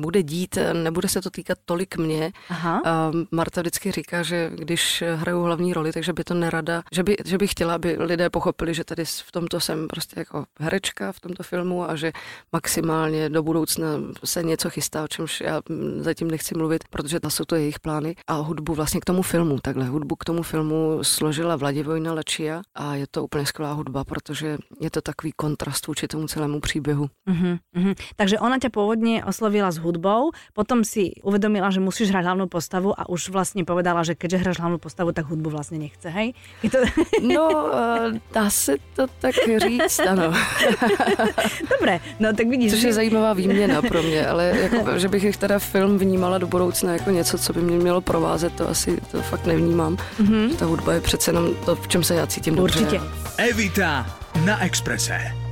bude 0.01 0.23
dít, 0.23 0.59
nebude 0.73 1.09
se 1.09 1.23
to 1.23 1.31
týkat 1.31 1.59
tolik 1.65 1.97
mě. 1.97 2.33
Aha. 2.49 2.83
Marta 3.31 3.61
vždycky 3.61 3.93
říká, 3.93 4.23
že 4.23 4.51
když 4.55 5.05
hraju 5.17 5.43
hlavní 5.43 5.73
roli, 5.73 5.93
takže 5.93 6.13
by 6.13 6.25
to 6.25 6.35
nerada, 6.35 6.83
že 6.93 7.03
by, 7.03 7.17
že 7.25 7.39
by 7.39 7.47
chtěla, 7.47 7.75
aby 7.75 7.97
lidé 7.99 8.31
pochopili, 8.31 8.75
že 8.75 8.85
tady 8.85 9.05
v 9.05 9.33
tomto 9.33 9.61
jsem 9.61 9.89
prostě 9.89 10.21
jako 10.21 10.45
herečka 10.61 11.13
v 11.13 11.21
tomto 11.21 11.43
filmu 11.43 11.91
a 11.91 11.97
že 11.97 12.13
maximálně 12.53 13.29
do 13.29 13.43
budoucna 13.43 13.87
se 14.25 14.43
něco 14.43 14.71
chystá, 14.71 15.05
o 15.05 15.09
čemž 15.09 15.41
já 15.41 15.61
zatím 15.99 16.31
nechci 16.31 16.55
mluvit, 16.55 16.85
protože 16.91 17.21
to 17.21 17.31
jsou 17.31 17.45
to 17.45 17.55
jejich 17.57 17.81
plány. 17.81 18.17
A 18.27 18.35
hudbu 18.35 18.75
vlastně 18.75 19.01
k 19.01 19.05
tomu 19.05 19.23
filmu, 19.23 19.59
takhle 19.63 19.85
hudbu 19.85 20.17
k 20.17 20.25
tomu 20.25 20.43
filmu 20.43 20.99
složila 21.03 21.57
Vladivojna 21.57 22.13
Lačia 22.13 22.63
a 22.75 22.95
je 22.95 23.07
to 23.11 23.25
úplně 23.25 23.47
skvělá 23.47 23.73
hudba, 23.73 24.05
protože 24.05 24.59
je 24.81 24.91
to 24.91 25.01
takový 25.01 25.33
kontrast 25.63 25.87
vůči 25.87 26.09
tomu 26.09 26.27
celému 26.27 26.61
příběhu. 26.61 27.09
Uh-huh, 27.31 27.59
uh-huh. 27.77 27.95
Takže 28.17 28.39
ona 28.39 28.59
tě 28.59 28.69
původně 28.69 29.25
oslovila 29.25 29.71
s 29.71 29.79
hudbou, 29.79 30.31
potom 30.53 30.85
si 30.85 31.13
uvědomila, 31.23 31.71
že 31.71 31.81
musíš 31.81 32.11
hrát 32.11 32.25
hlavnou 32.25 32.47
postavu 32.47 33.01
a 33.01 33.09
už 33.09 33.29
vlastně 33.29 33.65
povedala, 33.65 34.03
že 34.03 34.15
když 34.19 34.41
hráš 34.41 34.59
hlavnou 34.59 34.79
postavu, 34.79 35.13
tak 35.13 35.27
hudbu 35.27 35.51
vlastně 35.51 35.79
nechce, 35.79 36.09
hej? 36.09 36.33
Je 36.63 36.71
to... 36.71 36.79
no, 37.23 37.49
uh, 37.51 38.19
dá 38.35 38.51
se 38.51 38.75
to 38.97 39.07
tak 39.21 39.35
říct, 39.59 40.01
ano. 40.01 40.23
Dobré, 41.71 42.01
no 42.21 42.33
tak 42.33 42.47
vidíš. 42.47 42.73
Což 42.73 42.83
je 42.83 42.93
zajímavá 42.93 43.33
výměna 43.33 43.83
pro 43.83 44.03
mě, 44.03 44.27
ale 44.27 44.59
jako, 44.59 44.91
že 44.99 45.09
bych 45.09 45.37
teda 45.37 45.59
film 45.59 45.99
vnímala 45.99 46.39
do 46.39 46.47
budoucna 46.47 46.93
jako 46.93 47.11
něco, 47.11 47.39
co 47.39 47.53
by 47.53 47.61
mě 47.61 47.79
mělo 47.79 48.01
provázet, 48.01 48.53
to 48.53 48.69
asi 48.69 49.01
to 49.11 49.23
fakt 49.23 49.47
nevnímám. 49.47 49.97
Mm-hmm. 49.97 50.57
Ta 50.57 50.67
hudba 50.67 50.93
je 50.93 51.01
přece 51.01 51.31
jenom 51.31 51.55
to, 51.55 51.77
v 51.77 51.89
čem 51.89 52.05
se 52.05 52.15
já 52.15 52.27
cítím 52.27 52.59
Určitě. 52.59 52.99
dobře. 52.99 53.01
Evita 53.39 54.07
na 54.45 54.65
Exprese. 54.65 55.52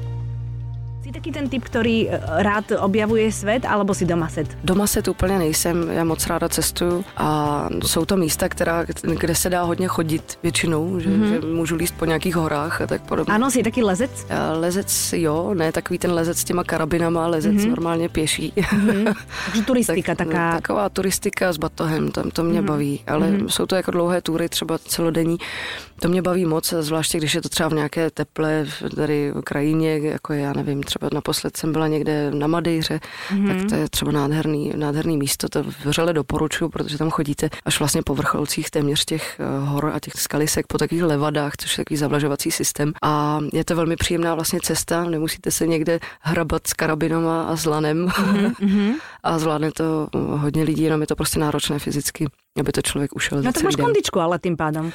Jsi 1.11 1.14
taky 1.14 1.33
ten 1.33 1.49
typ, 1.49 1.64
který 1.64 2.09
eh, 2.09 2.21
rád 2.29 2.64
objavuje 2.81 3.33
svět, 3.33 3.64
alebo 3.64 3.95
si 3.95 4.05
doma 4.05 4.29
set? 4.29 4.59
Doma 4.64 4.87
set 4.87 5.09
úplně 5.09 5.38
nejsem, 5.38 5.90
já 5.90 6.05
moc 6.05 6.26
ráda 6.26 6.49
cestuju 6.49 7.05
a 7.17 7.69
jsou 7.87 8.05
to 8.05 8.17
místa, 8.17 8.49
která, 8.49 8.85
kde 9.02 9.35
se 9.35 9.50
dá 9.50 9.62
hodně 9.62 9.88
chodit 9.88 10.38
většinou, 10.43 11.00
že, 11.00 11.11
mm-hmm. 11.11 11.29
že 11.29 11.40
můžu 11.40 11.76
líst 11.76 11.95
po 11.95 12.05
nějakých 12.05 12.37
horách 12.37 12.81
a 12.81 12.87
tak 12.87 13.02
podobně. 13.02 13.35
Ano, 13.35 13.50
jsi 13.50 13.62
taky 13.62 13.83
lezec? 13.83 14.11
Lezec 14.52 15.12
jo, 15.12 15.55
ne 15.55 15.73
takový 15.73 15.99
ten 15.99 16.13
lezec 16.13 16.39
s 16.39 16.45
těma 16.45 16.65
karabinama, 16.65 17.26
lezec 17.26 17.54
mm-hmm. 17.54 17.69
normálně 17.69 18.08
pěší. 18.08 18.52
Mm-hmm. 18.56 19.15
Takže 19.47 19.63
turistika 19.63 20.15
tak, 20.15 20.28
taká. 20.28 20.52
Taková 20.52 20.89
turistika 20.89 21.52
s 21.52 21.56
batohem, 21.56 22.11
to, 22.11 22.30
to 22.30 22.43
mě 22.43 22.61
mm-hmm. 22.61 22.65
baví, 22.65 23.00
ale 23.06 23.30
mm-hmm. 23.30 23.47
jsou 23.47 23.67
to 23.67 23.76
jako 23.76 23.91
dlouhé 23.91 24.21
tury, 24.21 24.49
třeba 24.49 24.78
celodenní. 24.78 25.39
To 26.00 26.08
mě 26.08 26.23
baví 26.23 26.45
moc, 26.47 26.75
zvláště 26.80 27.19
když 27.19 27.35
je 27.35 27.43
to 27.43 27.49
třeba 27.49 27.69
v 27.69 27.73
nějaké 27.73 28.11
teple 28.11 28.67
tady 28.97 29.32
v 29.35 29.43
krajině, 29.43 29.99
jako 29.99 30.32
já 30.32 30.52
nevím, 30.52 30.82
třeba 30.82 31.00
naposled 31.13 31.56
jsem 31.56 31.73
byla 31.73 31.89
někde 31.89 32.30
na 32.30 32.47
Madejře, 32.47 33.00
mm-hmm. 33.30 33.49
tak 33.49 33.69
to 33.69 33.75
je 33.75 33.89
třeba 33.89 34.13
nádherný, 34.13 34.73
nádherný 34.76 35.17
místo, 35.17 35.49
to 35.49 35.63
vřele 35.84 36.13
doporučuju, 36.13 36.71
protože 36.71 36.99
tam 36.99 37.10
chodíte 37.10 37.50
až 37.65 37.78
vlastně 37.78 38.02
po 38.02 38.15
vrcholcích 38.15 38.71
téměř 38.71 39.04
těch 39.04 39.41
eh, 39.41 39.45
hor 39.67 39.93
a 39.95 40.00
těch 40.00 40.15
skalisek 40.15 40.67
po 40.67 40.78
takových 40.78 41.04
levadách, 41.04 41.52
což 41.56 41.78
je 41.78 41.84
takový 41.84 41.97
zavlažovací 41.97 42.50
systém. 42.50 42.93
A 43.02 43.41
je 43.52 43.65
to 43.65 43.76
velmi 43.76 43.97
příjemná 43.97 44.34
vlastně 44.34 44.58
cesta, 44.63 45.04
nemusíte 45.04 45.50
se 45.50 45.67
někde 45.67 45.99
hrabat 46.21 46.67
s 46.67 46.73
karabinama 46.73 47.43
a 47.43 47.56
s 47.56 47.65
lanem 47.65 48.06
mm-hmm. 48.06 48.95
a 49.23 49.39
zvládne 49.39 49.71
to 49.73 50.09
hodně 50.15 50.63
lidí, 50.63 50.83
jenom 50.83 51.00
je 51.00 51.06
to 51.06 51.17
prostě 51.17 51.39
náročné 51.41 51.78
fyzicky 51.78 52.26
aby 52.59 52.73
to 52.73 52.83
člověk 52.83 53.17
ušel. 53.17 53.43
No 53.43 53.52
to 53.52 53.61
máš 53.61 53.76
den. 53.76 53.85
kondičku, 53.85 54.21
ale 54.21 54.39
tím 54.39 54.56
pádem. 54.56 54.93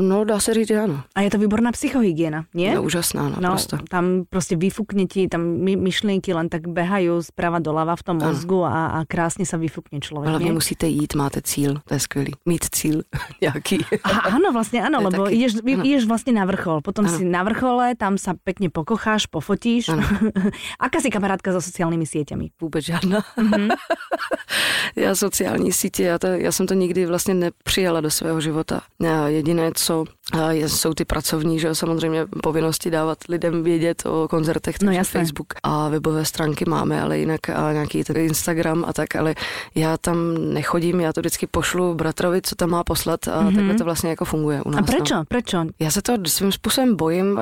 No, 0.00 0.24
dá 0.24 0.40
se 0.40 0.54
říct, 0.54 0.70
ano. 0.70 1.02
A 1.14 1.20
je 1.20 1.30
to 1.30 1.38
výborná 1.38 1.72
psychohygiena, 1.72 2.44
nie? 2.54 2.74
No, 2.74 2.82
úžasná, 2.82 3.22
no, 3.28 3.36
no 3.40 3.48
prostě. 3.48 3.78
Tam 3.90 4.24
prostě 4.30 4.56
vyfukne 4.56 5.06
ti, 5.06 5.28
tam 5.28 5.40
myšlenky 5.62 6.34
len 6.34 6.48
tak 6.48 6.68
behají 6.68 7.08
zprava 7.20 7.58
doleva 7.58 7.96
v 7.96 8.02
tom 8.02 8.16
mozgu 8.16 8.64
a, 8.64 8.86
a 8.86 9.04
krásně 9.04 9.46
se 9.46 9.58
vyfukne 9.58 10.00
člověk. 10.00 10.28
Hlavně 10.28 10.52
musíte 10.52 10.86
jít, 10.86 11.14
máte 11.14 11.42
cíl, 11.42 11.80
to 11.84 11.94
je 11.94 12.00
skvělý. 12.00 12.32
Mít 12.46 12.64
cíl 12.64 13.02
nějaký. 13.40 13.84
Aha, 14.02 14.20
ano, 14.20 14.52
vlastně 14.52 14.82
ano, 14.82 15.02
lebo 15.02 15.24
taky, 15.24 15.36
ideš, 15.36 15.54
ano. 15.54 15.86
ideš 15.86 16.04
vlastně 16.06 16.32
na 16.32 16.44
vrchol, 16.44 16.80
potom 16.80 17.06
ano. 17.06 17.18
si 17.18 17.24
na 17.24 17.42
vrchole, 17.42 17.94
tam 17.94 18.18
se 18.18 18.30
pěkně 18.44 18.70
pokocháš, 18.70 19.26
pofotíš. 19.26 19.90
Aká 20.80 21.00
si 21.00 21.10
kamarádka 21.10 21.52
za 21.52 21.60
sociálními 21.60 22.06
sieťami? 22.06 22.50
Vůbec 22.60 22.84
žádná. 22.84 23.20
Mm-hmm. 23.38 23.65
já 24.96 25.14
sociální 25.14 25.72
sítě, 25.72 26.02
já, 26.02 26.18
to, 26.18 26.26
já 26.26 26.52
jsem 26.52 26.66
to 26.66 26.74
nikdy 26.74 27.06
vlastně 27.06 27.34
nepřijala 27.34 28.00
do 28.00 28.10
svého 28.10 28.40
života. 28.40 28.80
A 29.08 29.28
jediné, 29.28 29.70
co 29.74 30.04
jsou 30.52 30.94
ty 30.94 31.04
pracovní, 31.04 31.58
že 31.60 31.74
samozřejmě 31.74 32.26
povinnosti 32.42 32.90
dávat 32.90 33.18
lidem 33.28 33.62
vědět 33.62 34.06
o 34.06 34.28
koncertech, 34.28 34.78
takže 34.78 34.98
no, 34.98 35.04
Facebook 35.04 35.54
a 35.62 35.88
webové 35.88 36.24
stránky 36.24 36.64
máme, 36.68 37.02
ale 37.02 37.18
jinak 37.18 37.50
a 37.50 37.72
nějaký 37.72 38.04
ten 38.04 38.16
Instagram 38.16 38.84
a 38.88 38.92
tak, 38.92 39.16
ale 39.16 39.34
já 39.74 39.96
tam 39.96 40.34
nechodím, 40.38 41.00
já 41.00 41.12
to 41.12 41.20
vždycky 41.20 41.46
pošlu 41.46 41.94
bratrovi, 41.94 42.42
co 42.42 42.54
tam 42.54 42.70
má 42.70 42.84
poslat 42.84 43.28
a 43.28 43.42
mm-hmm. 43.42 43.54
takhle 43.54 43.74
to 43.74 43.84
vlastně 43.84 44.10
jako 44.10 44.24
funguje 44.24 44.62
u 44.62 44.70
nás. 44.70 44.80
A 44.80 44.92
proč? 44.92 45.10
No. 45.10 45.24
Proč? 45.28 45.54
Já 45.78 45.90
se 45.90 46.02
to 46.02 46.12
svým 46.26 46.52
způsobem 46.52 46.96
bojím, 46.96 47.40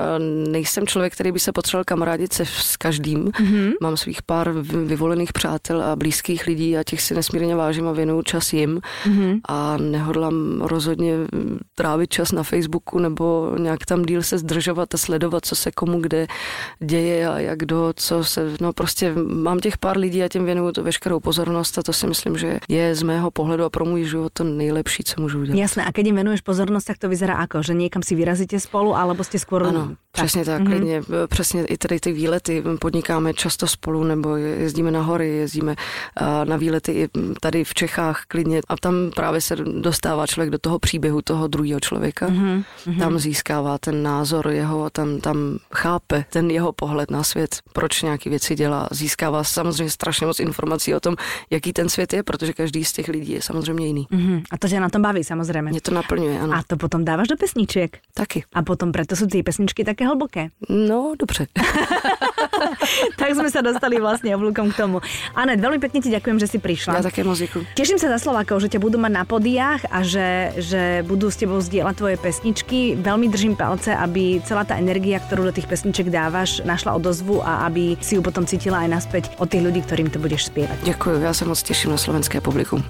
nejsem 0.48 0.86
člověk, 0.86 1.12
který 1.12 1.32
by 1.32 1.38
se 1.38 1.52
potřeboval 1.52 1.84
kamarádit 1.84 2.32
se 2.32 2.44
s 2.46 2.76
každým. 2.76 3.24
Mm-hmm. 3.24 3.72
Mám 3.80 3.96
svých 3.96 4.22
pár 4.22 4.52
vyvolených 4.84 5.32
přátel 5.32 5.82
a 5.82 5.96
blízkých 5.96 6.46
lidí 6.46 6.76
a 6.76 6.84
těch 6.84 7.00
si 7.00 7.14
nesmírně 7.14 7.56
vážím 7.56 7.88
a 7.88 7.92
věnuju 7.92 8.22
čas 8.22 8.52
jim 8.52 8.80
mm-hmm. 9.04 9.40
a 9.48 9.76
nehodlám 9.76 10.62
rozhodně 10.62 11.14
trávit 11.74 12.10
čas 12.10 12.32
na 12.32 12.42
Facebooku 12.42 12.73
nebo 12.98 13.52
nějak 13.58 13.86
tam 13.86 14.02
díl 14.02 14.22
se 14.22 14.38
zdržovat 14.38 14.94
a 14.94 14.98
sledovat, 14.98 15.46
co 15.46 15.56
se 15.56 15.72
komu 15.72 16.00
kde 16.00 16.26
děje 16.80 17.28
a 17.28 17.38
jak 17.38 17.64
do, 17.64 17.92
co 17.96 18.24
se, 18.24 18.52
no 18.60 18.72
prostě 18.72 19.14
mám 19.34 19.58
těch 19.58 19.78
pár 19.78 19.98
lidí 19.98 20.22
a 20.22 20.28
těm 20.28 20.44
věnuju 20.44 20.72
to 20.72 20.82
veškerou 20.82 21.20
pozornost 21.20 21.78
a 21.78 21.82
to 21.82 21.92
si 21.92 22.06
myslím, 22.06 22.38
že 22.38 22.58
je 22.68 22.94
z 22.94 23.02
mého 23.02 23.30
pohledu 23.30 23.64
a 23.64 23.70
pro 23.70 23.84
můj 23.84 24.04
život 24.04 24.32
to 24.32 24.44
nejlepší, 24.44 25.04
co 25.04 25.20
můžu 25.20 25.40
udělat. 25.40 25.58
Jasné, 25.58 25.84
a 25.84 25.90
když 25.90 26.06
jim 26.06 26.16
venuješ 26.16 26.40
pozornost, 26.40 26.84
tak 26.84 26.98
to 26.98 27.08
vyzerá 27.08 27.40
jako, 27.40 27.62
že 27.62 27.74
někam 27.74 28.02
si 28.02 28.14
vyrazíte 28.14 28.60
spolu, 28.60 28.96
alebo 28.96 29.24
jste 29.24 29.38
skoro... 29.38 29.66
Ano, 29.66 29.88
tak. 29.88 30.24
přesně 30.24 30.44
tak, 30.44 30.62
mm-hmm. 30.62 30.66
klidně, 30.66 31.02
přesně 31.28 31.64
i 31.64 31.78
tady 31.78 32.00
ty 32.00 32.12
výlety 32.12 32.62
podnikáme 32.80 33.34
často 33.34 33.66
spolu, 33.66 34.04
nebo 34.04 34.36
jezdíme 34.36 34.90
na 34.90 35.02
hory, 35.02 35.28
jezdíme 35.28 35.74
na 36.44 36.56
výlety 36.56 36.92
i 36.92 37.08
tady 37.40 37.64
v 37.64 37.74
Čechách 37.74 38.22
klidně 38.28 38.60
a 38.68 38.76
tam 38.76 38.94
právě 39.16 39.40
se 39.40 39.56
dostává 39.56 40.26
člověk 40.26 40.50
do 40.50 40.58
toho 40.58 40.78
příběhu 40.78 41.22
toho 41.22 41.48
druhého 41.48 41.80
člověka. 41.80 42.28
Mm-hmm. 42.28 42.63
Mm-hmm. 42.86 42.98
tam 42.98 43.18
získává 43.18 43.78
ten 43.78 44.02
názor 44.02 44.48
jeho, 44.48 44.90
tam, 44.90 45.20
tam 45.20 45.58
chápe 45.74 46.24
ten 46.30 46.50
jeho 46.50 46.72
pohled 46.72 47.10
na 47.10 47.22
svět, 47.22 47.56
proč 47.72 48.02
nějaký 48.02 48.30
věci 48.30 48.54
dělá. 48.54 48.88
Získává 48.90 49.44
samozřejmě 49.44 49.90
strašně 49.90 50.26
moc 50.26 50.40
informací 50.40 50.94
o 50.94 51.00
tom, 51.00 51.16
jaký 51.50 51.72
ten 51.72 51.88
svět 51.88 52.12
je, 52.12 52.22
protože 52.22 52.52
každý 52.52 52.84
z 52.84 52.92
těch 52.92 53.08
lidí 53.08 53.32
je 53.32 53.42
samozřejmě 53.42 53.86
jiný. 53.86 54.06
Mm-hmm. 54.12 54.42
A 54.50 54.58
to 54.58 54.68
tě 54.68 54.80
na 54.80 54.88
tom 54.88 55.02
baví 55.02 55.24
samozřejmě. 55.24 55.70
Mě 55.70 55.80
to 55.80 55.94
naplňuje, 55.94 56.40
ano. 56.40 56.52
A 56.52 56.62
to 56.66 56.76
potom 56.76 57.04
dáváš 57.04 57.28
do 57.28 57.36
pesniček. 57.36 57.98
Taky. 58.14 58.44
A 58.52 58.62
potom 58.62 58.92
proto 58.92 59.16
jsou 59.16 59.26
ty 59.26 59.42
pesničky 59.42 59.84
také 59.84 60.06
hlboké. 60.06 60.48
No, 60.68 61.14
dobře. 61.18 61.46
tak 63.18 63.30
jsme 63.30 63.50
se 63.50 63.62
dostali 63.62 64.00
vlastně 64.00 64.36
oblúkom 64.36 64.72
k 64.72 64.76
tomu. 64.76 65.00
Anet, 65.34 65.60
velmi 65.60 65.78
pěkně 65.78 66.00
ti 66.00 66.10
děkujem, 66.10 66.38
že 66.38 66.46
jsi 66.46 66.58
přišla. 66.58 66.96
Já 66.96 67.02
také 67.02 67.24
moc 67.24 67.38
děkuji. 67.38 67.66
Těším 67.74 67.98
se 67.98 68.08
za 68.08 68.18
Slovákov, 68.18 68.62
že 68.62 68.68
tě 68.68 68.78
budu 68.78 68.98
mať 68.98 69.12
na 69.12 69.24
podiách 69.24 69.80
a 69.90 70.02
že, 70.02 70.52
že 70.56 71.04
budu 71.06 71.30
s 71.30 71.36
tebou 71.36 71.60
sdílet 71.60 71.96
tvoje 71.96 72.16
pesničky. 72.16 72.53
Velmi 72.96 73.28
držím 73.28 73.56
palce, 73.56 73.96
aby 73.96 74.42
celá 74.44 74.64
ta 74.64 74.76
energia, 74.76 75.18
kterou 75.18 75.44
do 75.44 75.52
těch 75.52 75.66
pesniček 75.66 76.10
dáváš, 76.10 76.62
našla 76.64 76.92
odozvu 76.92 77.46
a 77.46 77.56
aby 77.56 77.96
si 78.00 78.14
ju 78.14 78.22
potom 78.22 78.46
cítila 78.46 78.78
aj 78.78 78.88
naspäť 78.88 79.24
od 79.38 79.50
těch 79.50 79.62
lidí, 79.62 79.82
kterým 79.82 80.10
to 80.10 80.18
budeš 80.18 80.44
zpívat. 80.44 80.78
Děkuji, 80.82 81.20
já 81.20 81.34
se 81.34 81.44
moc 81.44 81.62
těším 81.62 81.90
na 81.90 81.96
slovenské 81.96 82.40
publikum. 82.40 82.84